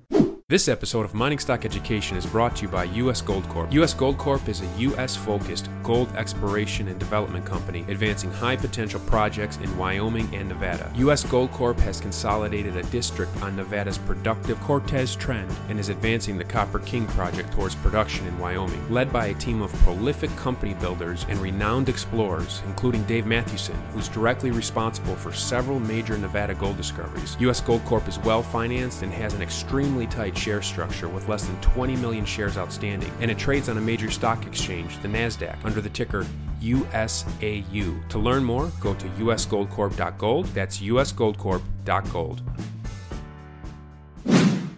This 0.49 0.69
episode 0.69 1.03
of 1.03 1.13
Mining 1.13 1.39
Stock 1.39 1.65
Education 1.65 2.15
is 2.15 2.25
brought 2.25 2.55
to 2.55 2.61
you 2.61 2.67
by 2.69 2.85
U.S. 2.85 3.19
Gold 3.19 3.43
Corp. 3.49 3.69
U.S. 3.73 3.93
Gold 3.93 4.17
Corp 4.17 4.47
is 4.47 4.61
a 4.61 4.79
U.S. 4.79 5.13
focused 5.13 5.67
gold 5.83 6.09
exploration 6.15 6.87
and 6.87 6.97
development 6.97 7.45
company 7.45 7.83
advancing 7.89 8.31
high 8.31 8.55
potential 8.55 9.01
projects 9.01 9.57
in 9.57 9.77
Wyoming 9.77 10.33
and 10.33 10.47
Nevada. 10.47 10.89
U.S. 10.95 11.25
Gold 11.25 11.51
Corp 11.51 11.77
has 11.81 11.99
consolidated 11.99 12.77
a 12.77 12.83
district 12.83 13.35
on 13.41 13.57
Nevada's 13.57 13.97
productive 13.97 14.57
Cortez 14.61 15.17
Trend 15.17 15.53
and 15.67 15.81
is 15.81 15.89
advancing 15.89 16.37
the 16.37 16.45
Copper 16.45 16.79
King 16.79 17.07
project 17.07 17.51
towards 17.51 17.75
production 17.75 18.25
in 18.25 18.39
Wyoming. 18.39 18.89
Led 18.89 19.11
by 19.11 19.25
a 19.25 19.33
team 19.33 19.61
of 19.61 19.73
prolific 19.83 20.33
company 20.37 20.75
builders 20.75 21.25
and 21.27 21.39
renowned 21.39 21.89
explorers, 21.89 22.61
including 22.67 23.03
Dave 23.03 23.25
Mathewson, 23.25 23.75
who's 23.91 24.07
directly 24.07 24.51
responsible 24.51 25.17
for 25.17 25.33
several 25.33 25.81
major 25.81 26.17
Nevada 26.17 26.55
gold 26.55 26.77
discoveries, 26.77 27.35
U.S. 27.41 27.59
Gold 27.59 27.83
Corp 27.83 28.07
is 28.07 28.17
well 28.19 28.41
financed 28.41 29.03
and 29.03 29.11
has 29.11 29.33
an 29.33 29.41
extremely 29.41 30.07
tight 30.07 30.36
share 30.37 30.61
structure 30.61 31.09
with 31.09 31.27
less 31.27 31.45
than 31.45 31.59
20 31.61 31.95
million 31.97 32.25
shares 32.25 32.57
outstanding, 32.57 33.11
and 33.19 33.31
it 33.31 33.37
trades 33.37 33.69
on 33.69 33.77
a 33.77 33.81
major 33.81 34.11
stock 34.11 34.45
exchange, 34.45 35.01
the 35.01 35.07
NASDAQ, 35.07 35.57
under 35.65 35.81
the 35.81 35.89
ticker 35.89 36.25
USAU. 36.61 38.09
To 38.09 38.19
learn 38.19 38.43
more, 38.43 38.71
go 38.79 38.93
to 38.93 39.05
usgoldcorp.gold. 39.07 40.45
That's 40.47 40.79
usgoldcorp.gold. 40.79 42.41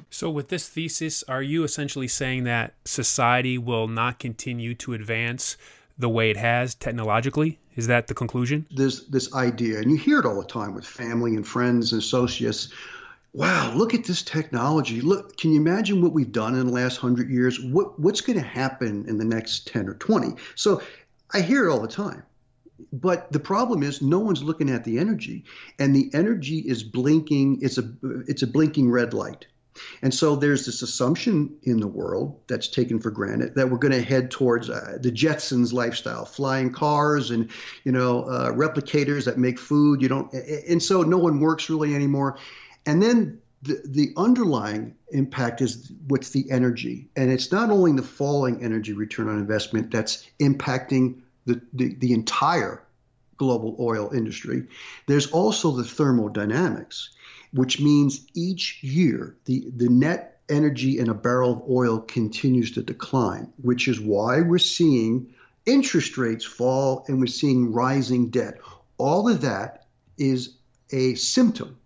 So, 0.10 0.30
with 0.30 0.50
this 0.50 0.68
thesis, 0.68 1.24
are 1.30 1.42
you 1.42 1.64
essentially 1.64 2.10
saying 2.10 2.44
that 2.44 2.74
society 2.84 3.58
will 3.58 3.88
not 3.88 4.20
continue 4.20 4.76
to 4.76 4.94
advance 4.94 5.56
the 5.98 6.10
way 6.10 6.30
it 6.30 6.36
has 6.36 6.76
technologically? 6.76 7.60
Is 7.78 7.88
that 7.88 8.08
the 8.08 8.14
conclusion? 8.14 8.66
There's 8.70 9.08
this 9.08 9.34
idea, 9.34 9.78
and 9.80 9.90
you 9.90 9.98
hear 9.98 10.20
it 10.20 10.26
all 10.26 10.42
the 10.42 10.48
time 10.48 10.76
with 10.76 10.86
family 10.86 11.36
and 11.36 11.48
friends 11.48 11.94
and 11.94 12.02
associates 12.02 12.74
wow, 13.34 13.74
look 13.76 13.94
at 13.94 14.06
this 14.06 14.22
technology. 14.22 15.02
Look, 15.02 15.38
can 15.38 15.52
you 15.52 15.60
imagine 15.60 16.02
what 16.02 16.14
we've 16.14 16.32
done 16.32 16.56
in 16.56 16.68
the 16.68 16.74
last 16.74 16.98
hundred 16.98 17.30
years? 17.30 17.60
What 17.60 18.00
what's 18.00 18.22
going 18.22 18.40
to 18.40 18.46
happen 18.46 19.06
in 19.08 19.18
the 19.18 19.26
next 19.26 19.68
10 19.68 19.88
or 19.88 19.96
20? 19.96 20.36
So 20.56 20.82
I 21.34 21.42
hear 21.42 21.68
it 21.68 21.72
all 21.72 21.82
the 21.82 21.88
time. 21.88 22.24
But 22.94 23.32
the 23.32 23.40
problem 23.40 23.84
is 23.84 24.02
no 24.02 24.20
one's 24.20 24.42
looking 24.42 24.70
at 24.70 24.84
the 24.84 25.00
energy. 25.00 25.44
And 25.78 25.96
the 25.96 26.10
energy 26.14 26.60
is 26.60 26.82
blinking, 26.82 27.60
it's 27.62 27.78
a 27.78 27.92
it's 28.28 28.42
a 28.42 28.48
blinking 28.48 28.90
red 28.90 29.14
light. 29.14 29.46
And 30.02 30.14
so 30.14 30.36
there's 30.36 30.66
this 30.66 30.82
assumption 30.82 31.56
in 31.64 31.80
the 31.80 31.88
world 31.88 32.40
that's 32.48 32.68
taken 32.68 33.00
for 33.00 33.12
granted 33.12 33.56
that 33.56 33.70
we're 33.70 33.78
going 33.78 33.94
to 33.94 34.02
head 34.02 34.30
towards 34.32 34.70
uh, 34.70 34.98
the 35.00 35.12
Jetsons 35.12 35.72
lifestyle, 35.72 36.26
flying 36.26 36.72
cars 36.72 37.32
and 37.32 37.50
you 37.84 37.92
know 37.92 38.24
uh, 38.24 38.52
replicators 38.52 39.26
that 39.26 39.38
make 39.38 39.60
food. 39.60 40.02
You 40.02 40.10
don't, 40.10 40.34
and 40.34 40.82
so 40.82 41.04
no 41.04 41.18
one 41.18 41.40
works 41.40 41.70
really 41.70 41.96
anymore. 41.96 42.38
And 42.90 43.04
then 43.04 43.40
the, 43.62 43.80
the 43.86 44.14
underlying 44.18 44.96
impact 45.12 45.62
is 45.62 45.92
what's 46.08 46.32
the 46.32 46.50
energy. 46.50 47.08
And 47.16 47.30
it's 47.32 47.52
not 47.52 47.70
only 47.70 47.92
the 47.92 48.02
falling 48.02 48.64
energy 48.64 48.94
return 48.94 49.30
on 49.30 49.38
investment 49.38 49.92
that's 49.92 50.28
impacting 50.40 51.22
the, 51.46 51.62
the, 51.72 51.94
the 51.94 52.14
entire 52.14 52.82
global 53.38 53.76
oil 53.80 54.10
industry, 54.12 54.66
there's 55.06 55.30
also 55.32 55.70
the 55.78 55.84
thermodynamics, 55.84 57.12
which 57.54 57.80
means 57.80 58.26
each 58.34 58.82
year 58.82 59.38
the, 59.46 59.70
the 59.78 59.88
net 59.88 60.42
energy 60.50 60.98
in 60.98 61.10
a 61.10 61.14
barrel 61.14 61.52
of 61.52 61.70
oil 61.70 62.00
continues 62.00 62.72
to 62.72 62.82
decline, 62.82 63.54
which 63.62 63.88
is 63.88 64.00
why 64.00 64.42
we're 64.42 64.58
seeing 64.58 65.32
interest 65.68 66.18
rates 66.18 66.44
fall 66.44 67.06
and 67.08 67.20
we're 67.20 67.28
seeing 67.28 67.72
rising 67.72 68.32
debt. 68.32 68.58
All 68.98 69.30
of 69.30 69.42
that 69.42 69.86
is 70.18 70.56
a 70.92 71.14
symptom 71.14 71.79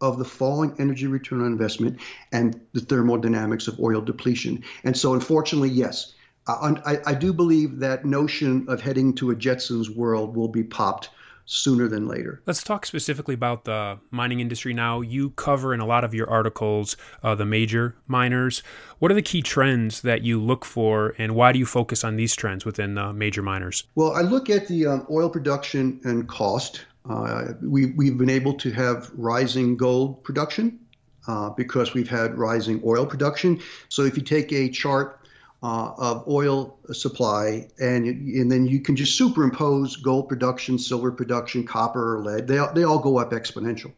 of 0.00 0.18
the 0.18 0.24
falling 0.24 0.74
energy 0.78 1.06
return 1.06 1.40
on 1.40 1.46
investment 1.46 2.00
and 2.32 2.60
the 2.72 2.80
thermodynamics 2.80 3.68
of 3.68 3.78
oil 3.80 4.00
depletion. 4.00 4.64
And 4.84 4.96
so, 4.96 5.14
unfortunately, 5.14 5.70
yes, 5.70 6.14
I, 6.48 6.98
I, 7.06 7.14
do 7.14 7.32
believe 7.32 7.78
that 7.78 8.04
notion 8.04 8.66
of 8.68 8.80
heading 8.80 9.14
to 9.16 9.30
a 9.30 9.36
Jetsons 9.36 9.94
world 9.94 10.34
will 10.34 10.48
be 10.48 10.64
popped 10.64 11.10
sooner 11.44 11.88
than 11.88 12.06
later. 12.06 12.40
Let's 12.46 12.62
talk 12.62 12.86
specifically 12.86 13.34
about 13.34 13.64
the 13.64 13.98
mining 14.10 14.40
industry 14.40 14.72
now. 14.72 15.00
You 15.00 15.30
cover 15.30 15.74
in 15.74 15.80
a 15.80 15.86
lot 15.86 16.04
of 16.04 16.14
your 16.14 16.30
articles 16.30 16.96
uh, 17.22 17.34
the 17.34 17.44
major 17.44 17.96
miners. 18.06 18.62
What 19.00 19.10
are 19.10 19.14
the 19.14 19.22
key 19.22 19.42
trends 19.42 20.02
that 20.02 20.22
you 20.22 20.40
look 20.40 20.64
for, 20.64 21.14
and 21.18 21.34
why 21.34 21.52
do 21.52 21.58
you 21.58 21.66
focus 21.66 22.04
on 22.04 22.16
these 22.16 22.36
trends 22.36 22.64
within 22.64 22.96
uh, 22.96 23.12
major 23.12 23.42
miners? 23.42 23.84
Well, 23.96 24.12
I 24.12 24.22
look 24.22 24.48
at 24.48 24.68
the 24.68 24.86
um, 24.86 25.06
oil 25.10 25.28
production 25.28 26.00
and 26.04 26.28
cost 26.28 26.84
uh, 27.08 27.52
we, 27.62 27.86
we've 27.86 28.18
been 28.18 28.30
able 28.30 28.54
to 28.54 28.70
have 28.70 29.10
rising 29.14 29.76
gold 29.76 30.22
production 30.22 30.78
uh, 31.26 31.50
because 31.50 31.94
we've 31.94 32.08
had 32.08 32.36
rising 32.36 32.80
oil 32.84 33.06
production. 33.06 33.60
So 33.88 34.02
if 34.02 34.16
you 34.16 34.22
take 34.22 34.52
a 34.52 34.68
chart 34.68 35.20
uh, 35.62 35.92
of 35.98 36.26
oil 36.26 36.78
supply 36.92 37.68
and 37.78 38.06
and 38.06 38.50
then 38.50 38.66
you 38.66 38.80
can 38.80 38.96
just 38.96 39.16
superimpose 39.16 39.96
gold 39.96 40.28
production, 40.28 40.78
silver 40.78 41.12
production, 41.12 41.66
copper 41.66 42.16
or 42.16 42.22
lead, 42.22 42.48
they, 42.48 42.58
they 42.74 42.84
all 42.84 42.98
go 42.98 43.18
up 43.18 43.30
exponential. 43.32 43.92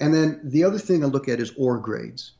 And 0.00 0.14
then 0.14 0.40
the 0.42 0.64
other 0.64 0.78
thing 0.78 1.04
I 1.04 1.06
look 1.06 1.28
at 1.28 1.40
is 1.40 1.52
ore 1.56 1.78
grades. 1.78 2.32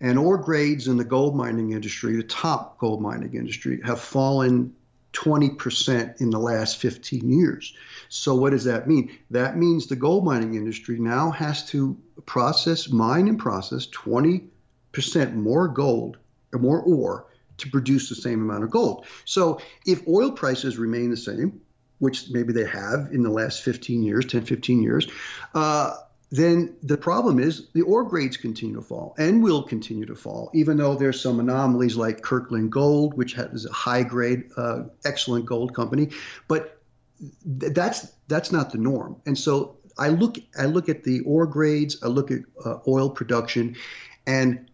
And 0.00 0.18
ore 0.18 0.38
grades 0.38 0.88
in 0.88 0.96
the 0.96 1.04
gold 1.04 1.36
mining 1.36 1.72
industry, 1.72 2.16
the 2.16 2.22
top 2.22 2.78
gold 2.78 3.02
mining 3.02 3.34
industry, 3.34 3.80
have 3.84 4.00
fallen 4.00 4.74
20% 5.12 6.20
in 6.20 6.30
the 6.30 6.38
last 6.38 6.76
15 6.78 7.30
years. 7.30 7.74
So, 8.08 8.34
what 8.34 8.50
does 8.50 8.64
that 8.64 8.88
mean? 8.88 9.16
That 9.30 9.56
means 9.56 9.86
the 9.86 9.96
gold 9.96 10.24
mining 10.24 10.54
industry 10.54 10.98
now 10.98 11.30
has 11.30 11.66
to 11.70 11.96
process, 12.26 12.88
mine, 12.88 13.28
and 13.28 13.38
process 13.38 13.86
20% 13.88 15.34
more 15.34 15.68
gold 15.68 16.18
or 16.52 16.58
more 16.58 16.80
ore 16.80 17.26
to 17.58 17.70
produce 17.70 18.08
the 18.08 18.14
same 18.14 18.40
amount 18.40 18.64
of 18.64 18.70
gold. 18.70 19.06
So, 19.24 19.60
if 19.86 20.06
oil 20.08 20.32
prices 20.32 20.78
remain 20.78 21.10
the 21.10 21.16
same, 21.16 21.60
which 21.98 22.30
maybe 22.30 22.52
they 22.52 22.66
have 22.66 23.08
in 23.12 23.22
the 23.22 23.30
last 23.30 23.62
15 23.62 24.02
years, 24.02 24.24
10, 24.26 24.44
15 24.44 24.82
years, 24.82 25.06
uh, 25.54 25.96
then 26.30 26.76
the 26.82 26.96
problem 26.96 27.40
is 27.40 27.68
the 27.72 27.82
ore 27.82 28.04
grades 28.04 28.36
continue 28.36 28.76
to 28.76 28.82
fall 28.82 29.14
and 29.18 29.42
will 29.42 29.64
continue 29.64 30.06
to 30.06 30.14
fall, 30.14 30.50
even 30.54 30.76
though 30.76 30.94
there's 30.94 31.20
some 31.20 31.40
anomalies 31.40 31.96
like 31.96 32.22
Kirkland 32.22 32.70
Gold, 32.70 33.14
which 33.14 33.32
has 33.34 33.66
a 33.66 33.72
high 33.72 34.04
grade, 34.04 34.44
uh, 34.56 34.84
excellent 35.04 35.44
gold 35.44 35.74
company. 35.74 36.10
But 36.46 36.80
th- 37.60 37.72
that's 37.74 38.12
that's 38.28 38.52
not 38.52 38.70
the 38.70 38.78
norm. 38.78 39.20
And 39.26 39.36
so 39.36 39.76
I 39.98 40.10
look 40.10 40.38
I 40.56 40.66
look 40.66 40.88
at 40.88 41.02
the 41.02 41.20
ore 41.20 41.46
grades, 41.46 42.00
I 42.02 42.06
look 42.06 42.30
at 42.30 42.40
uh, 42.64 42.76
oil 42.86 43.10
production, 43.10 43.76
and 44.24 44.70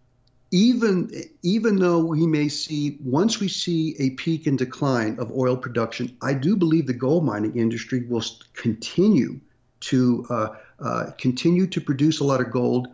even 0.50 1.10
even 1.42 1.76
though 1.76 2.04
we 2.04 2.26
may 2.26 2.48
see 2.48 2.98
once 3.02 3.40
we 3.40 3.48
see 3.48 3.96
a 3.98 4.10
peak 4.10 4.46
and 4.46 4.58
decline 4.58 5.18
of 5.18 5.32
oil 5.32 5.56
production, 5.56 6.18
I 6.20 6.34
do 6.34 6.54
believe 6.54 6.86
the 6.86 6.92
gold 6.92 7.25
mining 7.25 7.56
industry 7.56 8.04
will 8.06 8.25
continue 8.52 9.40
to 9.80 10.26
uh, 10.30 10.48
uh, 10.80 11.11
continue 11.18 11.66
to 11.66 11.80
produce 11.80 12.21
a 12.21 12.25
lot 12.25 12.40
of 12.40 12.50
gold 12.50 12.88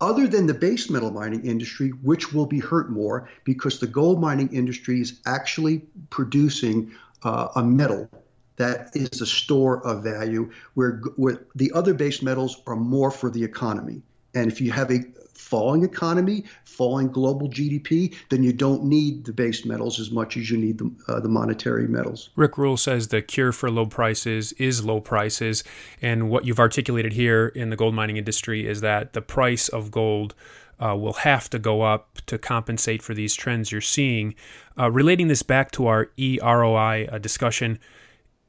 other 0.00 0.26
than 0.26 0.46
the 0.46 0.54
base 0.54 0.90
metal 0.90 1.12
mining 1.12 1.44
industry, 1.46 1.90
which 2.02 2.32
will 2.32 2.46
be 2.46 2.58
hurt 2.58 2.90
more 2.90 3.28
because 3.44 3.78
the 3.78 3.86
gold 3.86 4.20
mining 4.20 4.52
industry 4.52 5.00
is 5.00 5.20
actually 5.26 5.78
producing 6.10 6.92
uh, 7.22 7.48
a 7.54 7.62
metal 7.62 8.10
that 8.56 8.90
is 8.94 9.20
a 9.20 9.26
store 9.26 9.84
of 9.86 10.02
value, 10.02 10.50
where, 10.74 11.00
where 11.16 11.46
the 11.54 11.70
other 11.72 11.94
base 11.94 12.20
metals 12.20 12.60
are 12.66 12.76
more 12.76 13.10
for 13.10 13.30
the 13.30 13.42
economy. 13.42 14.02
And 14.34 14.50
if 14.50 14.60
you 14.60 14.72
have 14.72 14.90
a 14.90 15.04
falling 15.52 15.84
economy, 15.84 16.44
falling 16.64 17.08
global 17.08 17.46
GDP, 17.46 18.16
then 18.30 18.42
you 18.42 18.54
don't 18.54 18.84
need 18.84 19.26
the 19.26 19.34
base 19.34 19.66
metals 19.66 20.00
as 20.00 20.10
much 20.10 20.38
as 20.38 20.50
you 20.50 20.56
need 20.56 20.78
the, 20.78 20.90
uh, 21.08 21.20
the 21.20 21.28
monetary 21.28 21.86
metals. 21.86 22.30
Rick 22.36 22.56
Rule 22.56 22.78
says 22.78 23.08
the 23.08 23.20
cure 23.20 23.52
for 23.52 23.70
low 23.70 23.84
prices 23.84 24.52
is 24.52 24.82
low 24.82 24.98
prices. 24.98 25.62
And 26.00 26.30
what 26.30 26.46
you've 26.46 26.58
articulated 26.58 27.12
here 27.12 27.48
in 27.48 27.68
the 27.68 27.76
gold 27.76 27.94
mining 27.94 28.16
industry 28.16 28.66
is 28.66 28.80
that 28.80 29.12
the 29.12 29.20
price 29.20 29.68
of 29.68 29.90
gold 29.90 30.34
uh, 30.82 30.96
will 30.96 31.12
have 31.12 31.50
to 31.50 31.58
go 31.58 31.82
up 31.82 32.22
to 32.24 32.38
compensate 32.38 33.02
for 33.02 33.12
these 33.12 33.34
trends 33.34 33.70
you're 33.70 33.82
seeing. 33.82 34.34
Uh, 34.78 34.90
relating 34.90 35.28
this 35.28 35.42
back 35.42 35.70
to 35.72 35.86
our 35.86 36.06
eROI 36.16 37.12
uh, 37.12 37.18
discussion, 37.18 37.78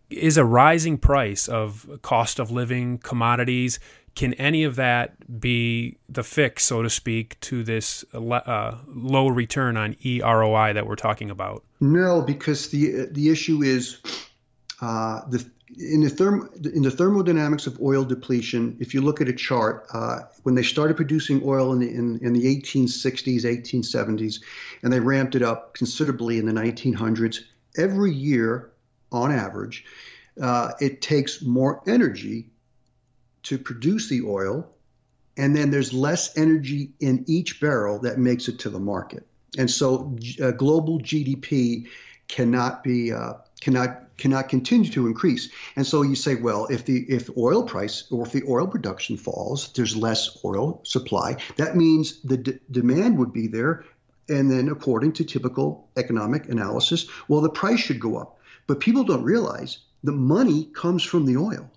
is 0.10 0.38
a 0.38 0.46
rising 0.46 0.98
price 0.98 1.48
of 1.48 2.00
cost 2.02 2.40
of 2.40 2.52
living, 2.52 2.98
commodities, 3.00 3.80
can 4.16 4.34
any 4.36 4.64
of 4.64 4.76
that 4.76 5.40
be 5.40 5.98
the 6.08 6.24
fix, 6.24 6.66
so 6.66 6.82
to 6.84 6.90
speak, 6.90 7.40
to 7.42 7.64
this 7.64 8.06
uh, 8.14 8.78
low 8.88 9.28
return 9.28 9.76
on 9.76 9.96
eROI 9.96 10.74
that 10.74 10.86
we're 10.86 10.96
talking 10.96 11.30
about? 11.32 11.64
No, 11.80 12.22
because 12.22 12.70
the 12.70 13.08
the 13.12 13.30
issue 13.30 13.64
is 13.64 14.00
uh, 14.82 15.22
the 15.30 15.46
in 15.78 16.02
the 16.02 16.10
therm 16.10 16.66
in 16.76 16.84
the 16.84 16.92
thermodynamics 16.92 17.66
of 17.66 17.82
oil 17.82 18.04
depletion. 18.04 18.78
If 18.80 18.94
you 18.94 19.02
look 19.02 19.20
at 19.20 19.28
a 19.28 19.34
chart, 19.34 19.88
uh, 19.94 20.20
when 20.44 20.56
they 20.56 20.64
started 20.64 20.96
producing 20.96 21.42
oil 21.44 21.74
in 21.74 21.80
the 21.80 21.90
in, 21.90 22.20
in 22.20 22.34
the 22.34 22.44
1860s, 22.44 23.44
1870s, 23.44 24.42
and 24.84 24.94
they 24.94 25.00
ramped 25.00 25.36
it 25.36 25.42
up 25.42 25.74
considerably 25.74 26.38
in 26.38 26.46
the 26.46 26.54
1900s, 26.54 27.40
every 27.78 28.14
year, 28.14 28.72
on 29.12 29.32
average, 29.32 29.86
uh, 30.42 30.72
it 30.80 31.02
takes 31.02 31.42
more 31.42 31.82
energy 31.88 32.50
to 33.44 33.58
produce 33.58 34.10
the 34.10 34.22
oil, 34.24 34.68
and 35.38 35.56
then 35.56 35.72
there's 35.72 35.94
less 35.94 36.38
energy 36.38 36.92
in 37.00 37.24
each 37.28 37.60
barrel 37.60 38.00
that 38.00 38.18
makes 38.18 38.48
it 38.48 38.60
to 38.60 38.70
the 38.70 38.80
market. 38.80 39.26
And 39.58 39.70
so 39.70 40.18
uh, 40.42 40.52
global 40.52 41.00
GDP 41.00 41.88
cannot 42.28 42.84
be 42.84 43.12
uh, 43.12 43.34
cannot 43.62 44.18
cannot 44.18 44.50
continue 44.50 44.90
to 44.92 45.08
increase. 45.08 45.50
And 45.76 45.86
so 45.86 46.02
you 46.02 46.16
say, 46.16 46.36
well, 46.36 46.68
if 46.68 46.86
the 46.86 47.06
if 47.10 47.30
oil 47.38 47.64
price 47.64 48.06
or 48.12 48.26
if 48.26 48.32
the 48.32 48.44
oil 48.48 48.68
production 48.68 49.18
falls, 49.18 49.72
there's 49.74 49.96
less 49.96 50.38
oil 50.44 50.82
supply. 50.84 51.38
That 51.58 51.76
means 51.76 52.22
the 52.22 52.38
d- 52.38 52.60
demand 52.72 53.18
would 53.18 53.34
be 53.34 53.48
there, 53.48 53.86
and 54.30 54.50
then 54.50 54.70
according 54.70 55.14
to 55.14 55.24
typical 55.24 55.90
economic 55.98 56.50
analysis, 56.50 57.08
well, 57.28 57.42
the 57.42 57.50
price 57.50 57.80
should 57.80 58.00
go 58.00 58.18
up. 58.18 58.40
But 58.68 58.80
people 58.80 59.04
don't 59.04 59.24
realize 59.24 59.80
the 60.04 60.12
money 60.12 60.66
comes 60.74 61.04
from 61.04 61.26
the 61.26 61.38
oil. 61.38 61.70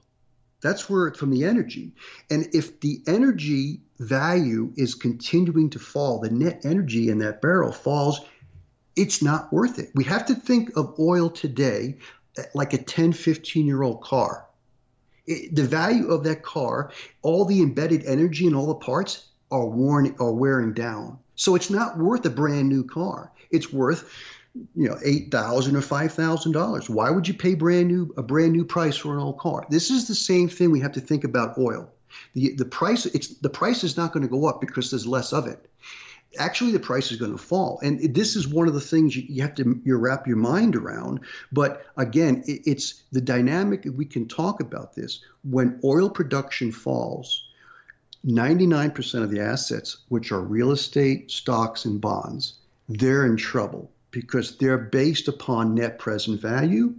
That's 0.62 0.88
where 0.88 1.06
it's 1.06 1.18
from 1.18 1.30
the 1.30 1.44
energy. 1.44 1.92
And 2.30 2.48
if 2.52 2.80
the 2.80 3.02
energy 3.06 3.82
value 3.98 4.72
is 4.76 4.94
continuing 4.94 5.70
to 5.70 5.78
fall, 5.78 6.20
the 6.20 6.30
net 6.30 6.62
energy 6.64 7.08
in 7.10 7.18
that 7.18 7.42
barrel 7.42 7.72
falls, 7.72 8.20
it's 8.96 9.22
not 9.22 9.52
worth 9.52 9.78
it. 9.78 9.90
We 9.94 10.04
have 10.04 10.26
to 10.26 10.34
think 10.34 10.76
of 10.76 10.98
oil 10.98 11.28
today 11.28 11.98
eh, 12.38 12.44
like 12.54 12.72
a 12.72 12.78
10, 12.78 13.12
15 13.12 13.66
year 13.66 13.82
old 13.82 14.02
car. 14.02 14.46
It, 15.26 15.54
the 15.54 15.64
value 15.64 16.08
of 16.08 16.24
that 16.24 16.42
car, 16.42 16.90
all 17.22 17.44
the 17.44 17.60
embedded 17.60 18.04
energy 18.04 18.46
and 18.46 18.56
all 18.56 18.66
the 18.66 18.74
parts 18.74 19.26
are 19.50 19.66
worn 19.66 20.16
are 20.18 20.32
wearing 20.32 20.72
down. 20.72 21.18
So 21.34 21.54
it's 21.54 21.70
not 21.70 21.98
worth 21.98 22.24
a 22.24 22.30
brand 22.30 22.68
new 22.68 22.84
car. 22.84 23.30
It's 23.50 23.72
worth 23.72 24.10
you 24.74 24.88
know 24.88 24.98
eight 25.04 25.30
thousand 25.30 25.76
or 25.76 25.82
five 25.82 26.12
thousand 26.12 26.52
dollars. 26.52 26.88
Why 26.88 27.10
would 27.10 27.28
you 27.28 27.34
pay 27.34 27.54
brand 27.54 27.88
new 27.88 28.12
a 28.16 28.22
brand 28.22 28.52
new 28.52 28.64
price 28.64 28.96
for 28.96 29.12
an 29.14 29.20
old 29.20 29.38
car? 29.38 29.66
This 29.70 29.90
is 29.90 30.08
the 30.08 30.14
same 30.14 30.48
thing 30.48 30.70
we 30.70 30.80
have 30.80 30.92
to 30.92 31.00
think 31.00 31.24
about 31.24 31.58
oil. 31.58 31.90
The 32.34 32.54
the 32.54 32.64
price 32.64 33.06
it's 33.06 33.28
the 33.38 33.50
price 33.50 33.84
is 33.84 33.96
not 33.96 34.12
going 34.12 34.22
to 34.22 34.28
go 34.28 34.46
up 34.46 34.60
because 34.60 34.90
there's 34.90 35.06
less 35.06 35.32
of 35.32 35.46
it. 35.46 35.68
Actually, 36.38 36.72
the 36.72 36.80
price 36.80 37.10
is 37.10 37.18
going 37.18 37.32
to 37.32 37.38
fall, 37.38 37.78
and 37.82 38.14
this 38.14 38.36
is 38.36 38.46
one 38.46 38.68
of 38.68 38.74
the 38.74 38.80
things 38.80 39.16
you, 39.16 39.24
you 39.28 39.42
have 39.42 39.54
to 39.54 39.80
you 39.84 39.96
wrap 39.96 40.26
your 40.26 40.36
mind 40.36 40.76
around. 40.76 41.20
But 41.52 41.86
again, 41.96 42.42
it, 42.46 42.62
it's 42.66 43.04
the 43.12 43.20
dynamic. 43.20 43.86
We 43.96 44.04
can 44.04 44.28
talk 44.28 44.60
about 44.60 44.94
this 44.94 45.20
when 45.44 45.80
oil 45.84 46.10
production 46.10 46.72
falls. 46.72 47.42
99% 48.26 49.22
of 49.22 49.30
the 49.30 49.38
assets, 49.38 49.98
which 50.08 50.32
are 50.32 50.40
real 50.40 50.72
estate, 50.72 51.30
stocks, 51.30 51.84
and 51.84 52.00
bonds, 52.00 52.54
they're 52.88 53.24
in 53.24 53.36
trouble 53.36 53.88
because 54.10 54.56
they're 54.56 54.78
based 54.78 55.28
upon 55.28 55.74
net 55.74 55.98
present 55.98 56.40
value 56.40 56.94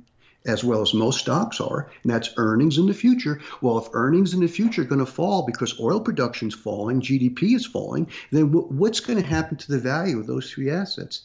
as 0.47 0.63
well 0.63 0.81
as 0.81 0.93
most 0.93 1.19
stocks 1.19 1.59
are, 1.59 1.89
and 2.03 2.11
that's 2.11 2.29
earnings 2.37 2.77
in 2.77 2.85
the 2.85 2.93
future. 2.93 3.41
Well, 3.61 3.77
if 3.77 3.89
earnings 3.93 4.33
in 4.33 4.39
the 4.39 4.47
future 4.47 4.81
are 4.81 4.85
going 4.85 4.99
to 4.99 5.05
fall 5.05 5.45
because 5.45 5.79
oil 5.79 5.99
production 5.99 6.47
is 6.47 6.53
falling, 6.53 7.01
GDP 7.01 7.55
is 7.55 7.65
falling, 7.65 8.07
then 8.31 8.47
w- 8.51 8.67
what's 8.67 9.01
going 9.01 9.21
to 9.21 9.27
happen 9.27 9.57
to 9.57 9.71
the 9.71 9.79
value 9.79 10.19
of 10.19 10.27
those 10.27 10.49
three 10.49 10.69
assets? 10.69 11.23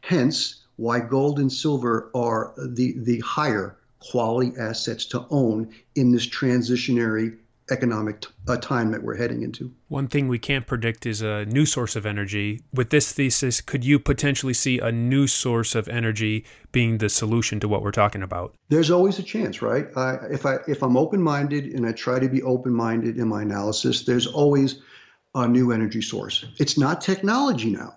Hence, 0.00 0.64
why 0.76 0.98
gold 1.00 1.38
and 1.38 1.52
silver 1.52 2.10
are 2.14 2.52
the, 2.58 2.94
the 2.98 3.20
higher 3.20 3.76
quality 4.00 4.52
assets 4.58 5.06
to 5.06 5.24
own 5.30 5.72
in 5.94 6.10
this 6.10 6.26
transitionary 6.26 7.36
economic 7.70 8.20
t- 8.20 8.28
uh, 8.48 8.56
time 8.56 8.92
that 8.92 9.02
we're 9.02 9.16
heading 9.16 9.42
into. 9.42 9.72
One 9.88 10.08
thing 10.08 10.28
we 10.28 10.38
can't 10.38 10.66
predict 10.66 11.06
is 11.06 11.22
a 11.22 11.44
new 11.46 11.66
source 11.66 11.96
of 11.96 12.06
energy. 12.06 12.62
With 12.72 12.90
this 12.90 13.12
thesis, 13.12 13.60
could 13.60 13.84
you 13.84 13.98
potentially 13.98 14.54
see 14.54 14.78
a 14.78 14.92
new 14.92 15.26
source 15.26 15.74
of 15.74 15.88
energy 15.88 16.44
being 16.72 16.98
the 16.98 17.08
solution 17.08 17.60
to 17.60 17.68
what 17.68 17.82
we're 17.82 17.90
talking 17.90 18.22
about? 18.22 18.54
There's 18.68 18.90
always 18.90 19.18
a 19.18 19.22
chance, 19.22 19.62
right? 19.62 19.88
Uh, 19.96 20.18
if 20.30 20.46
I 20.46 20.58
if 20.68 20.82
I'm 20.82 20.96
open-minded 20.96 21.66
and 21.66 21.86
I 21.86 21.92
try 21.92 22.18
to 22.18 22.28
be 22.28 22.42
open-minded 22.42 23.18
in 23.18 23.28
my 23.28 23.42
analysis, 23.42 24.04
there's 24.04 24.26
always 24.26 24.80
a 25.34 25.46
new 25.46 25.72
energy 25.72 26.02
source. 26.02 26.44
It's 26.58 26.78
not 26.78 27.00
technology 27.00 27.70
now. 27.70 27.94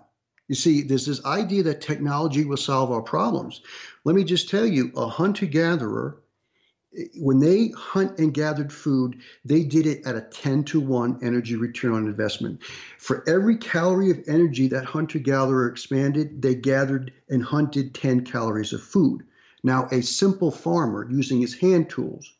You 0.48 0.56
see, 0.56 0.82
there's 0.82 1.06
this 1.06 1.24
idea 1.24 1.62
that 1.62 1.80
technology 1.80 2.44
will 2.44 2.56
solve 2.56 2.90
our 2.90 3.02
problems. 3.02 3.60
Let 4.04 4.16
me 4.16 4.24
just 4.24 4.50
tell 4.50 4.66
you, 4.66 4.90
a 4.96 5.06
hunter-gatherer 5.06 6.19
when 7.16 7.38
they 7.38 7.68
hunt 7.68 8.18
and 8.18 8.34
gathered 8.34 8.72
food, 8.72 9.16
they 9.44 9.62
did 9.62 9.86
it 9.86 10.04
at 10.06 10.16
a 10.16 10.22
10 10.22 10.64
to 10.64 10.80
1 10.80 11.20
energy 11.22 11.54
return 11.54 11.92
on 11.92 12.06
investment. 12.06 12.60
For 12.98 13.22
every 13.28 13.56
calorie 13.56 14.10
of 14.10 14.20
energy 14.26 14.66
that 14.68 14.84
hunter 14.84 15.18
gatherer 15.18 15.68
expanded, 15.68 16.42
they 16.42 16.54
gathered 16.54 17.12
and 17.28 17.44
hunted 17.44 17.94
10 17.94 18.24
calories 18.24 18.72
of 18.72 18.82
food. 18.82 19.22
Now, 19.62 19.88
a 19.92 20.02
simple 20.02 20.50
farmer 20.50 21.08
using 21.10 21.40
his 21.40 21.54
hand 21.54 21.90
tools 21.90 22.32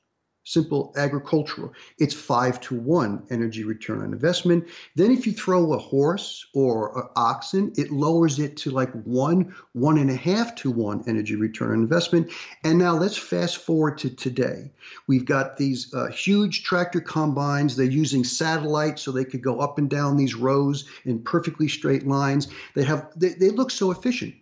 simple 0.44 0.92
agricultural. 0.96 1.72
It's 1.98 2.14
five 2.14 2.60
to 2.62 2.74
one 2.74 3.24
energy 3.30 3.64
return 3.64 4.00
on 4.02 4.12
investment. 4.12 4.68
Then 4.96 5.10
if 5.10 5.26
you 5.26 5.32
throw 5.32 5.72
a 5.72 5.78
horse 5.78 6.46
or 6.54 6.98
an 6.98 7.08
oxen, 7.14 7.72
it 7.76 7.90
lowers 7.90 8.38
it 8.38 8.56
to 8.58 8.70
like 8.70 8.90
one, 9.04 9.54
one 9.72 9.98
and 9.98 10.10
a 10.10 10.16
half 10.16 10.54
to 10.56 10.70
one 10.70 11.04
energy 11.06 11.36
return 11.36 11.72
on 11.72 11.82
investment. 11.82 12.30
And 12.64 12.78
now 12.78 12.96
let's 12.96 13.16
fast 13.16 13.58
forward 13.58 13.98
to 13.98 14.10
today. 14.10 14.72
We've 15.06 15.26
got 15.26 15.56
these 15.56 15.92
uh, 15.94 16.08
huge 16.08 16.64
tractor 16.64 17.00
combines. 17.00 17.76
They're 17.76 17.86
using 17.86 18.24
satellites 18.24 19.02
so 19.02 19.12
they 19.12 19.24
could 19.24 19.42
go 19.42 19.60
up 19.60 19.78
and 19.78 19.90
down 19.90 20.16
these 20.16 20.34
rows 20.34 20.86
in 21.04 21.22
perfectly 21.22 21.68
straight 21.68 22.06
lines. 22.06 22.48
They 22.74 22.84
have 22.84 23.08
they, 23.16 23.30
they 23.30 23.50
look 23.50 23.70
so 23.70 23.90
efficient. 23.90 24.34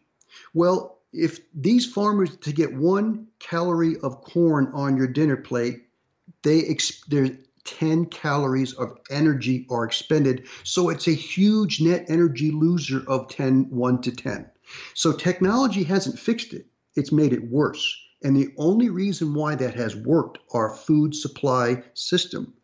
Well, 0.54 0.98
if 1.12 1.40
these 1.54 1.86
farmers 1.86 2.36
to 2.36 2.52
get 2.52 2.74
one 2.74 3.26
calorie 3.38 3.96
of 4.02 4.20
corn 4.22 4.70
on 4.74 4.96
your 4.96 5.06
dinner 5.06 5.36
plate 5.36 5.87
they 6.48 6.76
there's 7.08 7.30
10 7.64 8.06
calories 8.06 8.72
of 8.74 8.96
energy 9.10 9.66
are 9.70 9.84
expended. 9.84 10.46
So 10.64 10.88
it's 10.88 11.06
a 11.06 11.12
huge 11.12 11.80
net 11.80 12.06
energy 12.08 12.50
loser 12.50 13.04
of 13.06 13.28
10, 13.28 13.68
1 13.70 14.00
to 14.02 14.10
10. 14.10 14.50
So 14.94 15.12
technology 15.12 15.82
hasn't 15.82 16.18
fixed 16.18 16.54
it, 16.54 16.66
it's 16.96 17.12
made 17.12 17.32
it 17.32 17.50
worse. 17.50 17.94
And 18.22 18.36
the 18.36 18.52
only 18.56 18.88
reason 18.88 19.34
why 19.34 19.54
that 19.54 19.74
has 19.74 19.94
worked, 19.94 20.38
our 20.52 20.74
food 20.74 21.14
supply 21.14 21.82
system, 21.94 22.54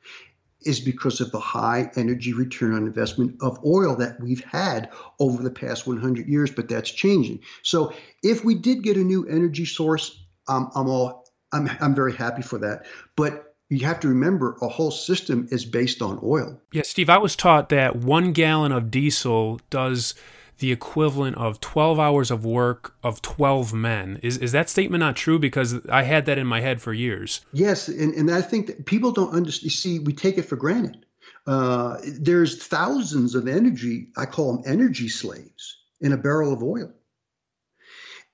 is 0.62 0.80
because 0.80 1.20
of 1.20 1.30
the 1.30 1.38
high 1.38 1.90
energy 1.96 2.32
return 2.32 2.74
on 2.74 2.86
investment 2.86 3.36
of 3.42 3.58
oil 3.64 3.94
that 3.96 4.18
we've 4.20 4.42
had 4.44 4.90
over 5.20 5.42
the 5.42 5.50
past 5.50 5.86
100 5.86 6.26
years, 6.26 6.50
but 6.50 6.68
that's 6.68 6.90
changing. 6.90 7.40
So 7.62 7.92
if 8.22 8.44
we 8.44 8.54
did 8.54 8.82
get 8.82 8.96
a 8.96 9.04
new 9.04 9.26
energy 9.26 9.66
source, 9.66 10.24
um, 10.48 10.70
I'm 10.74 10.88
all 10.88 11.24
I'm, 11.52 11.70
I'm 11.80 11.94
very 11.94 12.14
happy 12.14 12.42
for 12.42 12.58
that. 12.58 12.86
But 13.16 13.53
you 13.70 13.86
have 13.86 14.00
to 14.00 14.08
remember 14.08 14.56
a 14.60 14.68
whole 14.68 14.90
system 14.90 15.48
is 15.50 15.64
based 15.64 16.02
on 16.02 16.20
oil. 16.22 16.60
Yeah, 16.72 16.82
Steve, 16.82 17.08
I 17.08 17.18
was 17.18 17.34
taught 17.34 17.68
that 17.70 17.96
one 17.96 18.32
gallon 18.32 18.72
of 18.72 18.90
diesel 18.90 19.60
does 19.70 20.14
the 20.58 20.70
equivalent 20.70 21.36
of 21.36 21.60
12 21.60 21.98
hours 21.98 22.30
of 22.30 22.44
work 22.44 22.94
of 23.02 23.20
12 23.22 23.72
men. 23.72 24.20
Is, 24.22 24.38
is 24.38 24.52
that 24.52 24.70
statement 24.70 25.00
not 25.00 25.16
true? 25.16 25.38
Because 25.38 25.84
I 25.88 26.02
had 26.02 26.26
that 26.26 26.38
in 26.38 26.46
my 26.46 26.60
head 26.60 26.80
for 26.80 26.92
years. 26.92 27.40
Yes, 27.52 27.88
and, 27.88 28.14
and 28.14 28.30
I 28.30 28.40
think 28.40 28.68
that 28.68 28.86
people 28.86 29.10
don't 29.10 29.32
understand. 29.32 29.64
You 29.64 29.70
see, 29.70 29.98
we 29.98 30.12
take 30.12 30.38
it 30.38 30.44
for 30.44 30.56
granted. 30.56 31.06
Uh, 31.46 31.98
there's 32.20 32.64
thousands 32.64 33.34
of 33.34 33.48
energy, 33.48 34.08
I 34.16 34.26
call 34.26 34.56
them 34.56 34.62
energy 34.66 35.08
slaves, 35.08 35.78
in 36.00 36.12
a 36.12 36.16
barrel 36.16 36.52
of 36.52 36.62
oil. 36.62 36.92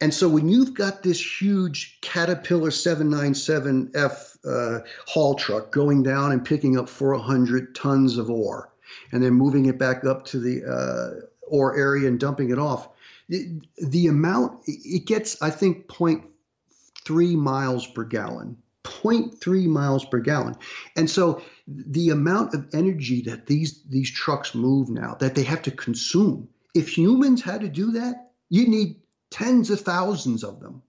And 0.01 0.15
so 0.15 0.29
when 0.29 0.49
you've 0.49 0.75
got 0.75 1.03
this 1.03 1.41
huge 1.41 1.99
Caterpillar 2.01 2.71
797F 2.71 4.39
uh, 4.45 4.81
haul 5.07 5.35
truck 5.35 5.71
going 5.71 6.03
down 6.03 6.33
and 6.33 6.45
picking 6.45 6.79
up 6.79 6.89
400 6.89 7.75
tons 7.75 8.17
of 8.17 8.31
ore 8.31 8.73
and 9.13 9.23
then 9.23 9.35
moving 9.35 9.67
it 9.67 9.79
back 9.79 10.05
up 10.05 10.25
to 10.27 10.41
the 10.41 10.65
uh, 10.65 11.27
ore 11.43 11.77
area 11.77 12.09
and 12.09 12.19
dumping 12.19 12.51
it 12.51 12.59
off, 12.59 12.89
the 13.29 14.07
amount, 14.07 14.63
it 14.67 15.07
gets, 15.07 15.41
I 15.43 15.51
think, 15.51 15.87
0.3 15.89 17.35
miles 17.35 17.87
per 17.87 18.05
gallon 18.05 18.57
0.3 18.85 19.67
miles 19.67 20.05
per 20.05 20.19
gallon. 20.19 20.57
And 20.97 21.09
so 21.09 21.43
the 21.67 22.11
amount 22.11 22.55
of 22.55 22.69
energy 22.73 23.23
that 23.23 23.47
these 23.47 23.83
these 23.89 24.11
trucks 24.11 24.55
move 24.55 24.89
now 24.89 25.17
that 25.21 25.35
they 25.35 25.43
have 25.43 25.63
to 25.63 25.71
consume, 25.71 26.49
if 26.75 26.97
humans 26.97 27.43
had 27.43 27.61
to 27.61 27.69
do 27.69 27.93
that, 27.93 28.31
you 28.49 28.67
need 28.67 28.97
tens 29.31 29.71
of 29.71 29.81
thousands 29.81 30.45
of 30.45 30.61
them. 30.61 30.83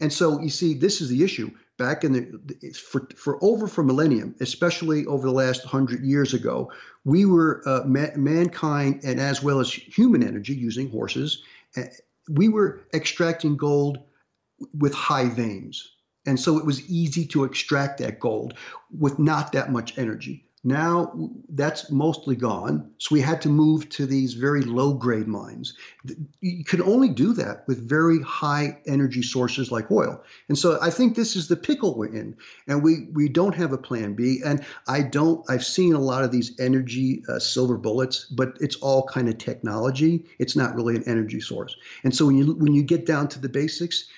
And 0.00 0.12
so 0.12 0.40
you 0.40 0.50
see, 0.50 0.74
this 0.74 1.00
is 1.00 1.08
the 1.08 1.22
issue. 1.22 1.50
Back 1.78 2.04
in 2.04 2.12
the 2.12 2.70
for 2.72 3.08
for 3.16 3.42
over 3.42 3.66
for 3.66 3.82
millennium, 3.82 4.36
especially 4.40 5.06
over 5.06 5.26
the 5.26 5.32
last 5.32 5.64
hundred 5.64 6.04
years 6.04 6.34
ago, 6.34 6.70
we 7.04 7.24
were 7.24 7.62
uh, 7.66 7.82
ma- 7.86 8.14
mankind 8.14 9.00
and 9.04 9.18
as 9.18 9.42
well 9.42 9.58
as 9.58 9.72
human 9.72 10.22
energy 10.22 10.54
using 10.54 10.90
horses. 10.90 11.42
Uh, 11.76 11.84
we 12.28 12.48
were 12.48 12.82
extracting 12.94 13.56
gold 13.56 13.98
with 14.78 14.94
high 14.94 15.28
veins 15.28 15.92
and 16.26 16.38
so 16.38 16.58
it 16.58 16.64
was 16.64 16.88
easy 16.88 17.26
to 17.26 17.44
extract 17.44 17.98
that 17.98 18.20
gold 18.20 18.54
with 18.96 19.18
not 19.18 19.52
that 19.52 19.72
much 19.72 19.98
energy. 19.98 20.44
Now 20.64 21.12
that's 21.48 21.90
mostly 21.90 22.36
gone. 22.36 22.92
So 22.98 23.14
we 23.14 23.20
had 23.20 23.42
to 23.42 23.48
move 23.48 23.88
to 23.90 24.06
these 24.06 24.34
very 24.34 24.62
low 24.62 24.94
grade 24.94 25.26
mines. 25.26 25.74
You 26.40 26.64
could 26.64 26.80
only 26.80 27.08
do 27.08 27.32
that 27.32 27.66
with 27.66 27.88
very 27.88 28.22
high 28.22 28.78
energy 28.86 29.22
sources 29.22 29.72
like 29.72 29.90
oil. 29.90 30.22
And 30.48 30.56
so 30.56 30.78
I 30.80 30.90
think 30.90 31.16
this 31.16 31.34
is 31.34 31.48
the 31.48 31.56
pickle 31.56 31.96
we're 31.96 32.14
in. 32.14 32.36
And 32.68 32.80
we, 32.80 33.08
we 33.12 33.28
don't 33.28 33.56
have 33.56 33.72
a 33.72 33.78
plan 33.78 34.14
B. 34.14 34.40
And 34.44 34.64
I 34.86 35.02
don't, 35.02 35.44
I've 35.50 35.64
seen 35.64 35.94
a 35.94 36.00
lot 36.00 36.22
of 36.22 36.30
these 36.30 36.58
energy 36.60 37.24
uh, 37.28 37.40
silver 37.40 37.76
bullets, 37.76 38.26
but 38.26 38.56
it's 38.60 38.76
all 38.76 39.08
kind 39.08 39.28
of 39.28 39.38
technology. 39.38 40.26
It's 40.38 40.54
not 40.54 40.76
really 40.76 40.94
an 40.94 41.04
energy 41.08 41.40
source. 41.40 41.76
And 42.04 42.14
so 42.14 42.26
when 42.26 42.38
you, 42.38 42.54
when 42.54 42.72
you 42.72 42.84
get 42.84 43.04
down 43.04 43.26
to 43.28 43.40
the 43.40 43.48
basics, 43.48 44.08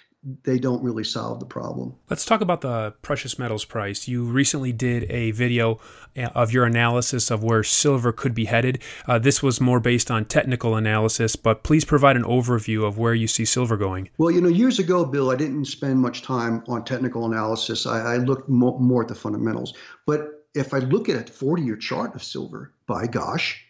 they 0.44 0.58
don't 0.58 0.82
really 0.82 1.04
solve 1.04 1.38
the 1.38 1.46
problem. 1.46 1.94
Let's 2.08 2.24
talk 2.24 2.40
about 2.40 2.62
the 2.62 2.94
precious 3.02 3.38
metals 3.38 3.64
price. 3.64 4.08
You 4.08 4.24
recently 4.24 4.72
did 4.72 5.10
a 5.10 5.32
video 5.32 5.80
uh, 6.16 6.30
of 6.34 6.50
your 6.50 6.64
analysis 6.64 7.30
of 7.30 7.44
where 7.44 7.62
silver 7.62 8.10
could 8.10 8.34
be 8.34 8.46
headed. 8.46 8.82
Uh, 9.06 9.18
this 9.18 9.42
was 9.42 9.60
more 9.60 9.80
based 9.80 10.10
on 10.10 10.24
technical 10.24 10.76
analysis, 10.76 11.37
but 11.37 11.62
please 11.62 11.84
provide 11.84 12.16
an 12.16 12.24
overview 12.24 12.84
of 12.87 12.96
where 12.96 13.14
you 13.14 13.26
see 13.26 13.44
silver 13.44 13.76
going. 13.76 14.08
Well, 14.16 14.30
you 14.30 14.40
know, 14.40 14.48
years 14.48 14.78
ago, 14.78 15.04
Bill, 15.04 15.30
I 15.30 15.37
didn't 15.37 15.66
spend 15.66 16.00
much 16.00 16.22
time 16.22 16.64
on 16.68 16.84
technical 16.84 17.26
analysis. 17.26 17.87
I, 17.87 18.14
I 18.14 18.16
looked 18.16 18.48
mo- 18.48 18.78
more 18.78 19.02
at 19.02 19.08
the 19.08 19.14
fundamentals. 19.14 19.74
But 20.06 20.46
if 20.54 20.72
I 20.72 20.78
look 20.78 21.08
at 21.08 21.28
a 21.28 21.32
40 21.32 21.62
year 21.62 21.76
chart 21.76 22.14
of 22.14 22.22
silver, 22.22 22.72
by 22.87 23.06
gosh, 23.06 23.62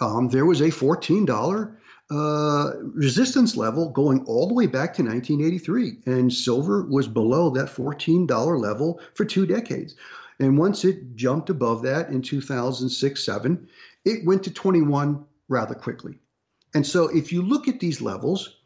um, 0.00 0.28
there 0.28 0.46
was 0.46 0.60
a 0.60 0.68
$14 0.68 1.76
uh, 2.10 2.72
resistance 2.82 3.56
level 3.56 3.90
going 3.90 4.24
all 4.26 4.46
the 4.46 4.54
way 4.54 4.66
back 4.66 4.94
to 4.94 5.02
1983. 5.02 5.98
And 6.06 6.32
silver 6.32 6.82
was 6.82 7.08
below 7.08 7.50
that 7.50 7.66
$14 7.66 8.60
level 8.60 9.00
for 9.14 9.24
two 9.24 9.46
decades. 9.46 9.94
And 10.38 10.58
once 10.58 10.84
it 10.84 11.16
jumped 11.16 11.50
above 11.50 11.82
that 11.82 12.10
in 12.10 12.22
2006 12.22 13.24
7, 13.24 13.68
it 14.04 14.24
went 14.24 14.44
to 14.44 14.52
21 14.52 15.24
rather 15.48 15.74
quickly. 15.74 16.18
And 16.74 16.86
so 16.86 17.08
if 17.08 17.32
you 17.32 17.42
look 17.42 17.68
at 17.68 17.80
these 17.80 18.00
levels, 18.00 18.56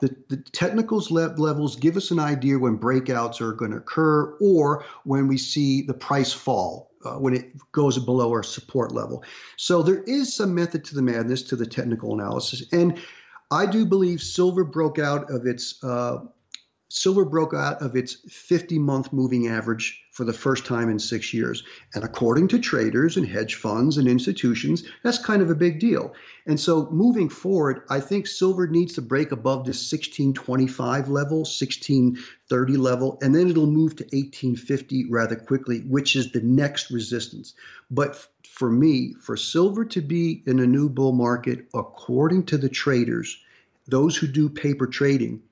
the, 0.00 0.14
the 0.28 0.36
technicals 0.36 1.10
le- 1.10 1.34
levels 1.36 1.76
give 1.76 1.96
us 1.96 2.10
an 2.10 2.18
idea 2.18 2.58
when 2.58 2.78
breakouts 2.78 3.40
are 3.40 3.52
going 3.52 3.72
to 3.72 3.78
occur 3.78 4.36
or 4.40 4.84
when 5.04 5.26
we 5.26 5.38
see 5.38 5.82
the 5.82 5.94
price 5.94 6.32
fall 6.32 6.90
uh, 7.06 7.18
when 7.18 7.34
it 7.34 7.52
goes 7.72 7.98
below 7.98 8.30
our 8.30 8.42
support 8.42 8.92
level. 8.92 9.22
So 9.56 9.82
there 9.82 10.02
is 10.02 10.34
some 10.34 10.54
method 10.54 10.84
to 10.86 10.94
the 10.94 11.02
madness 11.02 11.42
to 11.44 11.56
the 11.56 11.66
technical 11.66 12.12
analysis. 12.14 12.64
And 12.72 12.98
I 13.50 13.66
do 13.66 13.86
believe 13.86 14.20
silver 14.20 14.64
broke 14.64 14.98
out 14.98 15.30
of 15.30 15.46
its 15.46 15.82
uh, 15.84 16.18
silver 16.88 17.24
broke 17.24 17.52
out 17.52 17.82
of 17.82 17.96
its 17.96 18.14
50 18.28 18.78
month 18.78 19.12
moving 19.12 19.48
average 19.48 20.02
for 20.12 20.24
the 20.24 20.32
first 20.32 20.64
time 20.64 20.88
in 20.88 20.98
six 20.98 21.34
years. 21.34 21.62
And 21.94 22.04
according 22.04 22.48
to 22.48 22.58
traders 22.58 23.16
and 23.16 23.26
hedge 23.26 23.56
funds 23.56 23.98
and 23.98 24.06
institutions, 24.06 24.84
that's 25.02 25.18
kind 25.18 25.42
of 25.42 25.50
a 25.50 25.54
big 25.54 25.80
deal. 25.80 26.14
And 26.46 26.58
so 26.58 26.88
moving 26.90 27.28
forward, 27.28 27.82
I 27.90 28.00
think 28.00 28.26
silver 28.26 28.66
needs 28.66 28.94
to 28.94 29.02
break 29.02 29.32
above 29.32 29.66
this 29.66 29.92
1625 29.92 31.08
level, 31.08 31.38
1630 31.38 32.76
level, 32.76 33.18
and 33.20 33.34
then 33.34 33.50
it'll 33.50 33.66
move 33.66 33.96
to 33.96 34.04
1850 34.04 35.10
rather 35.10 35.36
quickly, 35.36 35.80
which 35.80 36.14
is 36.14 36.32
the 36.32 36.40
next 36.40 36.90
resistance. 36.90 37.54
But 37.90 38.26
for 38.48 38.70
me, 38.70 39.14
for 39.20 39.36
silver 39.36 39.84
to 39.84 40.00
be 40.00 40.42
in 40.46 40.60
a 40.60 40.66
new 40.66 40.88
bull 40.88 41.12
market, 41.12 41.66
according 41.74 42.44
to 42.46 42.56
the 42.56 42.70
traders, 42.70 43.36
those 43.88 44.16
who 44.16 44.26
do 44.26 44.48
paper 44.48 44.86
trading, 44.86 45.42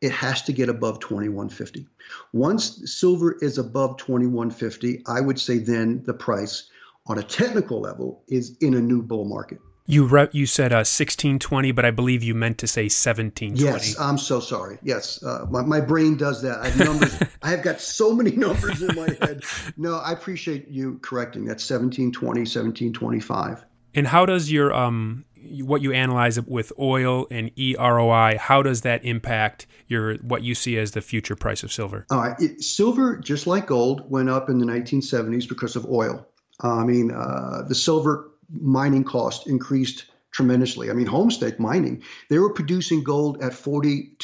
it 0.00 0.12
has 0.12 0.42
to 0.42 0.52
get 0.52 0.68
above 0.68 1.00
2150. 1.00 1.86
Once 2.32 2.82
silver 2.84 3.36
is 3.40 3.58
above 3.58 3.96
2150, 3.98 5.02
I 5.06 5.20
would 5.20 5.40
say 5.40 5.58
then 5.58 6.02
the 6.04 6.14
price 6.14 6.70
on 7.06 7.18
a 7.18 7.22
technical 7.22 7.80
level 7.80 8.22
is 8.28 8.56
in 8.60 8.74
a 8.74 8.80
new 8.80 9.02
bull 9.02 9.24
market. 9.24 9.58
You 9.90 10.04
re- 10.04 10.28
you 10.32 10.44
said 10.44 10.70
uh, 10.70 10.84
1620, 10.84 11.72
but 11.72 11.86
I 11.86 11.90
believe 11.90 12.22
you 12.22 12.34
meant 12.34 12.58
to 12.58 12.66
say 12.66 12.82
1720. 12.82 13.64
Yes, 13.64 13.98
I'm 13.98 14.18
so 14.18 14.38
sorry. 14.38 14.78
Yes, 14.82 15.22
uh, 15.22 15.46
my, 15.48 15.62
my 15.62 15.80
brain 15.80 16.18
does 16.18 16.42
that. 16.42 16.58
I 16.58 16.68
have 16.68 16.78
numbers. 16.78 17.18
I 17.42 17.50
have 17.50 17.62
got 17.62 17.80
so 17.80 18.12
many 18.12 18.32
numbers 18.32 18.82
in 18.82 18.94
my 18.94 19.08
head. 19.22 19.44
No, 19.78 19.96
I 19.96 20.12
appreciate 20.12 20.68
you 20.68 20.98
correcting. 21.02 21.46
That's 21.46 21.64
1720, 21.64 22.40
1725. 22.40 23.64
And 23.94 24.06
how 24.06 24.26
does 24.26 24.52
your 24.52 24.74
um 24.74 25.24
what 25.62 25.82
you 25.82 25.92
analyze 25.92 26.40
with 26.40 26.72
oil 26.78 27.26
and 27.30 27.54
EROI, 27.56 28.36
how 28.36 28.62
does 28.62 28.82
that 28.82 29.04
impact 29.04 29.66
your 29.86 30.16
what 30.16 30.42
you 30.42 30.54
see 30.54 30.78
as 30.78 30.92
the 30.92 31.00
future 31.00 31.36
price 31.36 31.62
of 31.62 31.72
silver? 31.72 32.06
Right, 32.10 32.36
it, 32.40 32.62
silver, 32.62 33.16
just 33.16 33.46
like 33.46 33.66
gold, 33.66 34.10
went 34.10 34.28
up 34.28 34.48
in 34.48 34.58
the 34.58 34.66
1970s 34.66 35.48
because 35.48 35.76
of 35.76 35.86
oil. 35.86 36.26
Uh, 36.62 36.76
I 36.76 36.84
mean, 36.84 37.10
uh, 37.10 37.62
the 37.68 37.74
silver 37.74 38.30
mining 38.50 39.04
cost 39.04 39.46
increased 39.46 40.06
tremendously. 40.30 40.90
I 40.90 40.92
mean, 40.92 41.06
Homestake 41.06 41.58
mining, 41.58 42.02
they 42.28 42.38
were 42.38 42.52
producing 42.52 43.02
gold 43.02 43.42
at 43.42 43.52
$42 43.52 44.18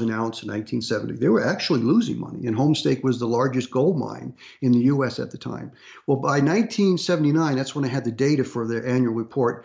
an 0.00 0.10
ounce 0.10 0.42
in 0.42 0.48
1970. 0.48 1.14
They 1.14 1.28
were 1.28 1.44
actually 1.44 1.80
losing 1.80 2.20
money, 2.20 2.46
and 2.46 2.56
Homestake 2.56 3.02
was 3.02 3.18
the 3.18 3.26
largest 3.26 3.70
gold 3.70 3.98
mine 3.98 4.34
in 4.60 4.72
the 4.72 4.80
U.S. 4.80 5.18
at 5.18 5.30
the 5.30 5.38
time. 5.38 5.72
Well, 6.06 6.18
by 6.18 6.40
1979, 6.40 7.56
that's 7.56 7.74
when 7.74 7.84
I 7.84 7.88
had 7.88 8.04
the 8.04 8.12
data 8.12 8.44
for 8.44 8.66
their 8.66 8.86
annual 8.86 9.14
report 9.14 9.64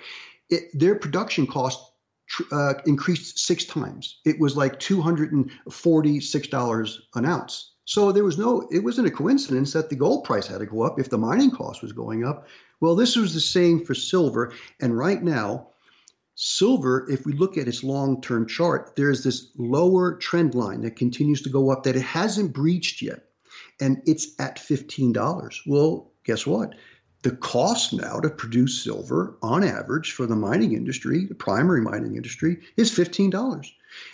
it, 0.52 0.70
their 0.74 0.96
production 0.96 1.48
cost 1.48 1.92
uh, 2.52 2.74
increased 2.86 3.40
six 3.40 3.66
times. 3.66 4.20
It 4.26 4.40
was 4.40 4.56
like 4.56 4.80
$246 4.80 6.96
an 7.16 7.26
ounce. 7.26 7.72
So 7.86 8.12
there 8.12 8.24
was 8.24 8.38
no, 8.38 8.68
it 8.72 8.84
wasn't 8.84 9.08
a 9.08 9.12
coincidence 9.12 9.74
that 9.74 9.90
the 9.90 9.96
gold 9.96 10.24
price 10.24 10.48
had 10.48 10.60
to 10.60 10.66
go 10.66 10.84
up 10.84 11.00
if 11.00 11.10
the 11.10 11.18
mining 11.18 11.52
cost 11.52 11.82
was 11.82 11.92
going 11.92 12.24
up. 12.24 12.48
Well, 12.80 12.96
this 12.96 13.16
was 13.16 13.34
the 13.34 13.42
same 13.42 13.84
for 13.84 13.96
silver. 13.96 14.54
And 14.80 14.98
right 14.98 15.22
now, 15.22 15.68
silver, 16.36 17.06
if 17.10 17.26
we 17.26 17.34
look 17.34 17.58
at 17.58 17.68
its 17.68 17.84
long 17.84 18.22
term 18.22 18.48
chart, 18.48 18.94
there's 18.96 19.24
this 19.24 19.52
lower 19.58 20.16
trend 20.16 20.56
line 20.56 20.82
that 20.82 20.96
continues 20.96 21.42
to 21.42 21.50
go 21.50 21.72
up 21.72 21.84
that 21.84 21.96
it 21.96 22.04
hasn't 22.04 22.54
breached 22.54 23.02
yet. 23.02 23.26
And 23.80 24.02
it's 24.06 24.40
at 24.40 24.58
$15. 24.58 25.56
Well, 25.68 26.12
guess 26.24 26.48
what? 26.48 26.76
The 27.24 27.32
cost 27.32 27.94
now 27.94 28.20
to 28.20 28.30
produce 28.30 28.84
silver 28.84 29.38
on 29.42 29.64
average 29.64 30.14
for 30.14 30.26
the 30.26 30.36
mining 30.36 30.74
industry, 30.74 31.26
the 31.26 31.36
primary 31.36 31.82
mining 31.82 32.16
industry, 32.16 32.58
is 32.78 32.92
$15. 32.92 33.72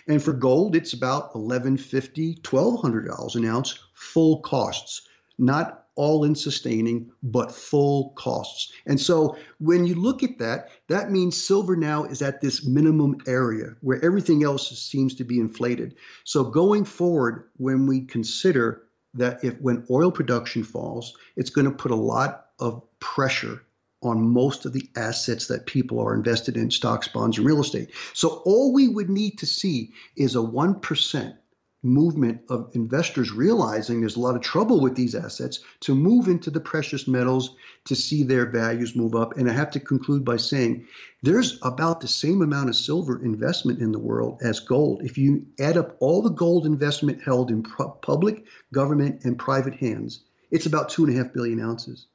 And 0.08 0.22
for 0.22 0.34
gold, 0.34 0.76
it's 0.76 0.94
about 0.94 1.34
$1,150, 1.34 2.42
$1,200 2.42 3.36
an 3.36 3.46
ounce, 3.46 3.80
full 3.94 4.40
costs, 4.42 5.08
not 5.38 5.86
all 5.96 6.24
in 6.24 6.36
sustaining, 6.36 7.12
but 7.24 7.52
full 7.52 8.12
costs. 8.12 8.72
And 8.86 9.00
so 9.00 9.38
when 9.60 9.86
you 9.86 9.96
look 9.96 10.22
at 10.22 10.38
that, 10.40 10.70
that 10.88 11.12
means 11.12 11.36
silver 11.36 11.76
now 11.76 12.04
is 12.04 12.22
at 12.22 12.40
this 12.40 12.66
minimum 12.66 13.18
area 13.26 13.76
where 13.82 14.04
everything 14.04 14.44
else 14.44 14.70
seems 14.80 15.16
to 15.16 15.24
be 15.24 15.40
inflated. 15.40 15.96
So 16.24 16.44
going 16.44 16.86
forward, 16.86 17.50
when 17.58 17.88
we 17.88 18.02
consider 18.02 18.84
that 19.16 19.44
if 19.44 19.60
when 19.60 19.86
oil 19.90 20.12
production 20.12 20.64
falls, 20.64 21.18
it's 21.36 21.50
going 21.50 21.66
to 21.66 21.72
put 21.72 21.92
a 21.92 21.96
lot 21.96 22.46
of 22.60 22.84
pressure 23.00 23.64
on 24.04 24.22
most 24.22 24.66
of 24.66 24.74
the 24.74 24.90
assets 24.96 25.48
that 25.48 25.66
people 25.66 26.00
are 26.00 26.14
invested 26.14 26.56
in 26.56 26.70
stocks, 26.70 27.08
bonds, 27.08 27.38
and 27.38 27.48
real 27.48 27.60
estate. 27.60 27.90
So 28.14 28.42
all 28.46 28.72
we 28.74 28.88
would 28.88 29.10
need 29.10 29.40
to 29.40 29.46
see 29.46 29.94
is 30.16 30.36
a 30.36 30.40
1% 30.40 31.38
movement 31.84 32.42
of 32.50 32.70
investors 32.74 33.32
realizing 33.32 34.00
there's 34.00 34.16
a 34.16 34.20
lot 34.20 34.36
of 34.36 34.42
trouble 34.42 34.82
with 34.82 34.96
these 34.96 35.16
assets 35.16 35.60
to 35.80 35.96
move 35.96 36.28
into 36.28 36.50
the 36.50 36.60
precious 36.60 37.08
metals 37.08 37.56
to 37.86 37.96
see 37.96 38.24
their 38.24 38.46
values 38.46 38.96
move 38.96 39.16
up. 39.16 39.38
And 39.38 39.50
I 39.50 39.54
have 39.54 39.72
to 39.72 39.80
conclude 39.80 40.26
by 40.26 40.38
saying 40.38 40.86
there's 41.24 41.60
about 41.62 42.02
the 42.02 42.08
same 42.08 42.42
amount 42.42 42.70
of 42.70 42.76
silver 42.76 43.24
investment 43.24 43.80
in 43.80 43.92
the 43.92 44.00
world 44.00 44.40
as 44.42 44.60
gold. 44.60 45.02
If 45.04 45.18
you 45.18 45.46
add 45.60 45.78
up 45.78 45.96
all 46.00 46.22
the 46.22 46.30
gold 46.30 46.66
investment 46.66 47.22
held 47.24 47.52
in 47.52 47.64
public, 47.64 48.46
government, 48.74 49.24
and 49.24 49.38
private 49.38 49.76
hands, 49.76 50.24
it's 50.52 50.66
about 50.66 50.90
two 50.90 51.06
and 51.06 51.14
a 51.14 51.18
half 51.18 51.34
billion 51.34 51.60
ounces. 51.60 52.08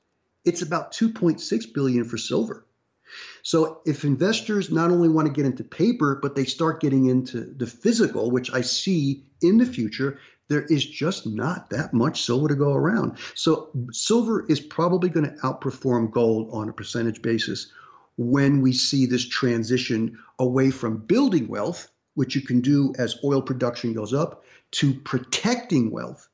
It's 0.45 0.63
about 0.63 0.93
2.6 0.93 1.75
billion 1.75 2.05
for 2.05 2.19
silver. 2.19 2.67
So 3.43 3.81
if 3.85 4.05
investors 4.05 4.71
not 4.71 4.91
only 4.91 5.09
want 5.09 5.27
to 5.27 5.33
get 5.33 5.45
into 5.45 5.65
paper, 5.65 6.19
but 6.21 6.35
they 6.35 6.45
start 6.45 6.81
getting 6.81 7.07
into 7.07 7.41
the 7.41 7.67
physical, 7.67 8.31
which 8.31 8.53
I 8.53 8.63
see 8.63 9.25
in 9.43 9.59
the 9.59 9.67
future, 9.67 10.19
there 10.49 10.63
is 10.63 10.85
just 10.85 11.27
not 11.27 11.71
that 11.71 11.93
much 11.93 12.23
silver 12.23 12.49
to 12.49 12.55
go 12.55 12.73
around. 12.73 13.19
So 13.35 13.71
silver 13.93 14.47
is 14.49 14.61
probably 14.61 15.09
going 15.09 15.27
to 15.27 15.37
outperform 15.43 16.11
gold 16.11 16.51
on 16.53 16.69
a 16.69 16.73
percentage 16.73 17.23
basis 17.23 17.73
when 18.17 18.61
we 18.61 18.73
see 18.73 19.07
this 19.07 19.27
transition 19.27 20.19
away 20.39 20.71
from 20.71 20.99
building 20.99 21.49
wealth, 21.49 21.91
which 22.15 22.35
you 22.35 22.43
can 22.43 22.61
do 22.61 22.93
as 22.99 23.19
oil 23.25 23.43
production 23.43 23.95
goes 23.95 24.13
up, 24.13 24.45
to 24.73 24.95
protecting 24.95 25.91
wealth 25.91 26.29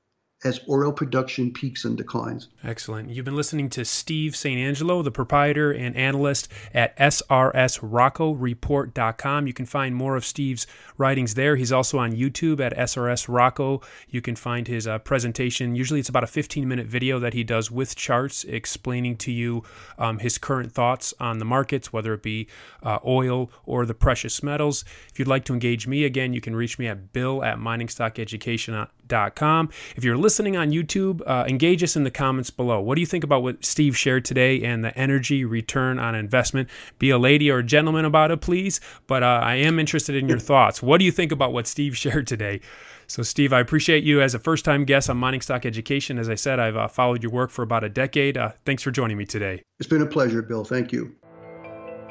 as 0.45 0.61
oil 0.69 0.93
production 0.93 1.53
peaks 1.53 1.85
and 1.85 1.97
declines. 1.97 2.47
Excellent. 2.63 3.11
You've 3.11 3.25
been 3.25 3.35
listening 3.35 3.69
to 3.71 3.85
Steve 3.85 4.37
St. 4.37 4.57
Angelo, 4.57 5.03
the 5.03 5.11
proprietor 5.11 5.73
and 5.73 5.97
analyst 5.97 6.47
at 6.73 6.97
srsroccoreport.com. 6.97 9.49
You 9.49 9.53
can 9.53 9.67
find 9.67 9.97
more 9.97 10.15
of 10.15 10.25
Steve's 10.25 10.69
writings 10.97 11.35
there. 11.35 11.57
He's 11.57 11.73
also 11.73 11.99
on 11.99 12.13
YouTube 12.13 12.61
at 12.61 12.73
SRS 12.77 13.27
Rocco. 13.29 13.83
You 14.09 14.21
can 14.21 14.37
find 14.37 14.69
his 14.69 14.87
uh, 14.87 15.01
presentation. 15.01 15.75
Usually 15.75 15.99
it's 15.99 16.09
about 16.09 16.23
a 16.23 16.29
15 16.29 16.69
minute 16.69 16.87
video 16.87 17.19
that 17.19 17.35
he 17.35 17.43
does 17.43 17.73
with 17.73 17.97
charts 17.97 18.45
explaining 18.45 19.17
to 19.17 19.33
you 19.33 19.65
um, 19.99 20.21
his 20.21 20.39
current 20.39 20.71
thoughts 20.71 21.13
on 21.19 21.39
the 21.39 21.45
markets, 21.45 21.93
whether 21.93 22.15
it 22.15 22.23
be 22.23 22.47
uh, 22.85 23.01
oil 23.05 23.51
or 23.67 23.85
the 23.85 23.95
precious 23.95 24.41
metals. 24.43 24.85
If 25.11 25.19
you'd 25.19 25.27
like 25.27 25.45
to 25.47 25.53
engage 25.53 25.89
me 25.89 26.05
again, 26.05 26.33
you 26.33 26.41
can 26.41 26.55
reach 26.55 26.79
me 26.79 26.87
at 26.87 27.13
bill 27.13 27.43
at 27.43 27.59
miningstockeducation.com. 27.59 28.91
If 29.09 30.05
you're 30.05 30.17
listening 30.17 30.57
on 30.57 30.71
YouTube, 30.71 31.23
uh, 31.27 31.45
engage 31.49 31.83
us 31.83 31.97
in 31.97 32.05
the 32.05 32.11
comments 32.11 32.51
below. 32.51 32.81
What 32.81 32.95
do 32.95 33.01
you 33.01 33.07
think 33.07 33.25
about 33.25 33.43
what 33.43 33.65
Steve 33.65 33.97
shared 33.97 34.25
today 34.25 34.63
and 34.63 34.85
the 34.85 34.97
energy 34.99 35.45
return 35.45 35.99
on 35.99 36.15
investment? 36.15 36.69
Be 36.99 37.11
a 37.11 37.19
lady 37.19 37.51
or 37.51 37.59
a 37.59 37.65
gentleman 37.65 38.05
about 38.05 38.31
it, 38.31 38.41
please. 38.41 38.81
But 39.07 39.23
uh, 39.23 39.41
I 39.43 39.57
am 39.57 39.79
interested 39.79 40.15
in 40.15 40.29
your 40.29 40.39
thoughts. 40.39 40.83
What 40.83 40.99
do 40.99 41.05
you 41.05 41.13
think 41.13 41.33
about 41.33 41.53
what 41.53 41.67
Steve 41.67 41.97
shared 41.97 42.27
today? 42.27 42.61
So, 43.07 43.23
Steve, 43.23 43.55
I 43.55 43.61
appreciate 43.61 44.05
you 44.05 44.21
as 44.21 44.35
a 44.35 44.39
first 44.39 44.67
time 44.67 44.85
guest 44.85 45.09
on 45.09 45.17
Mining 45.17 45.41
Stock 45.41 45.65
Education. 45.65 46.19
As 46.19 46.29
I 46.29 46.35
said, 46.35 46.61
I've 46.61 46.77
uh, 46.77 46.89
followed 46.89 47.23
your 47.23 47.33
work 47.33 47.51
for 47.51 47.63
about 47.63 47.83
a 47.83 47.89
decade. 47.89 48.37
Uh, 48.37 48.51
thanks 48.67 48.83
for 48.83 48.91
joining 48.91 49.17
me 49.17 49.25
today. 49.25 49.63
It's 49.81 49.89
been 49.89 50.03
a 50.03 50.07
pleasure, 50.07 50.43
Bill. 50.43 50.63
Thank 50.63 50.93
you. 50.93 51.17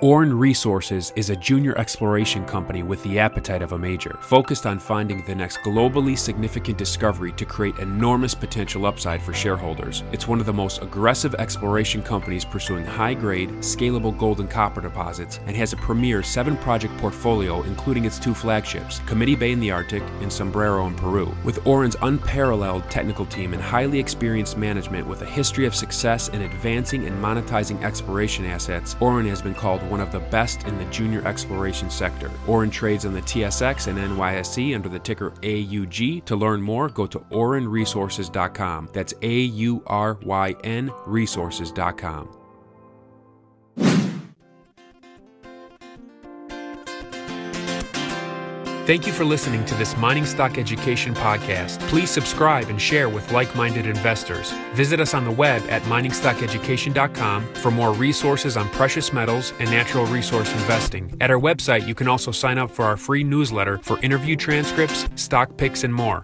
Auryn 0.04 0.38
Resources 0.38 1.12
is 1.16 1.32
a 1.32 1.36
junior 1.36 1.76
exploration 1.76 2.46
company 2.46 2.84
with 2.84 3.02
the 3.02 3.18
appetite 3.18 3.64
of 3.64 3.72
a 3.72 3.80
major, 3.80 4.16
focused 4.22 4.68
on 4.68 4.78
finding 4.78 5.26
the 5.26 5.34
next 5.34 5.58
globally 5.62 6.16
significant 6.16 6.78
discovery 6.78 7.32
to 7.32 7.46
create 7.46 7.80
enormous 7.80 8.36
potential 8.36 8.86
upside 8.86 9.24
for 9.24 9.34
shareholders. 9.34 10.04
It's 10.12 10.28
one 10.28 10.40
of 10.40 10.46
the 10.46 10.54
most 10.54 10.84
aggressive 10.84 11.34
exploration 11.40 12.04
companies 12.04 12.46
pursuing 12.46 12.86
high 12.86 13.16
grade, 13.16 13.50
scalable 13.54 14.16
gold 14.16 14.40
and 14.40 14.48
copper 14.48 14.82
deposits 14.82 15.40
and 15.48 15.56
has 15.58 15.74
a 15.74 15.78
premier 15.78 16.22
seven 16.22 16.58
project 16.58 16.96
portfolio, 17.00 17.64
including 17.64 18.06
its 18.06 18.20
two 18.20 18.36
flagships, 18.36 19.00
Committee 19.08 19.36
Bay 19.36 19.52
in 19.52 19.60
the 19.60 19.72
Arctic 19.72 20.04
and 20.22 20.32
Sombrero 20.32 20.86
in 20.86 20.94
Peru. 20.94 21.36
With 21.44 21.60
Auryn's 21.64 21.98
unparalleled 22.04 22.88
technical 22.92 23.26
team 23.26 23.54
and 23.54 23.62
highly 23.64 23.98
experienced 23.98 24.58
management 24.58 25.08
with 25.08 25.24
a 25.24 25.26
history 25.26 25.66
of 25.66 25.74
success 25.74 26.28
in 26.28 26.44
advancing 26.44 27.08
and 27.08 27.20
monetizing 27.20 27.82
exploration 27.82 28.46
assets, 28.46 28.94
Auryn 28.96 29.28
has 29.28 29.42
been 29.42 29.56
called 29.56 29.82
one 29.90 30.02
of 30.02 30.12
the 30.12 30.20
best 30.20 30.64
in 30.68 30.78
the 30.78 30.86
junior 30.86 31.26
exploration 31.28 31.90
sector. 31.90 32.30
Auryn 32.46 32.72
trades 32.72 33.06
on 33.06 33.14
the 33.14 33.22
TSX 33.22 33.88
and 33.88 33.98
NYSE 33.98 34.76
under 34.76 34.90
the 34.90 35.00
ticker 35.00 35.32
AUG. 35.32 36.26
To 36.26 36.36
learn 36.36 36.62
more, 36.62 36.90
go 36.90 37.08
to 37.08 37.20
aurynresources.com. 37.20 38.90
That's 38.94 39.14
A 39.22 39.40
U 39.42 39.84
R 39.88 40.18
Y 40.24 40.56
N 40.64 40.92
resources.com. 41.06 42.47
Thank 48.88 49.06
you 49.06 49.12
for 49.12 49.26
listening 49.26 49.66
to 49.66 49.76
this 49.76 49.98
Mining 49.98 50.26
Stock 50.26 50.58
Education 50.58 51.14
podcast. 51.14 51.82
Please 51.90 52.10
subscribe 52.10 52.70
and 52.70 52.82
share 52.82 53.10
with 53.10 53.30
like 53.34 53.54
minded 53.54 53.86
investors. 53.86 54.54
Visit 54.76 55.02
us 55.02 55.14
on 55.14 55.26
the 55.26 55.32
web 55.32 55.62
at 55.68 55.82
miningstockeducation.com 55.82 57.54
for 57.56 57.70
more 57.70 57.92
resources 57.92 58.56
on 58.56 58.70
precious 58.70 59.12
metals 59.12 59.52
and 59.60 59.70
natural 59.70 60.06
resource 60.06 60.50
investing. 60.54 61.14
At 61.20 61.30
our 61.30 61.38
website, 61.38 61.86
you 61.86 61.96
can 61.96 62.08
also 62.08 62.32
sign 62.32 62.58
up 62.58 62.72
for 62.72 62.86
our 62.86 62.96
free 62.96 63.26
newsletter 63.26 63.78
for 63.80 64.00
interview 64.00 64.38
transcripts, 64.38 65.06
stock 65.16 65.58
picks, 65.58 65.84
and 65.84 65.94
more. 65.94 66.24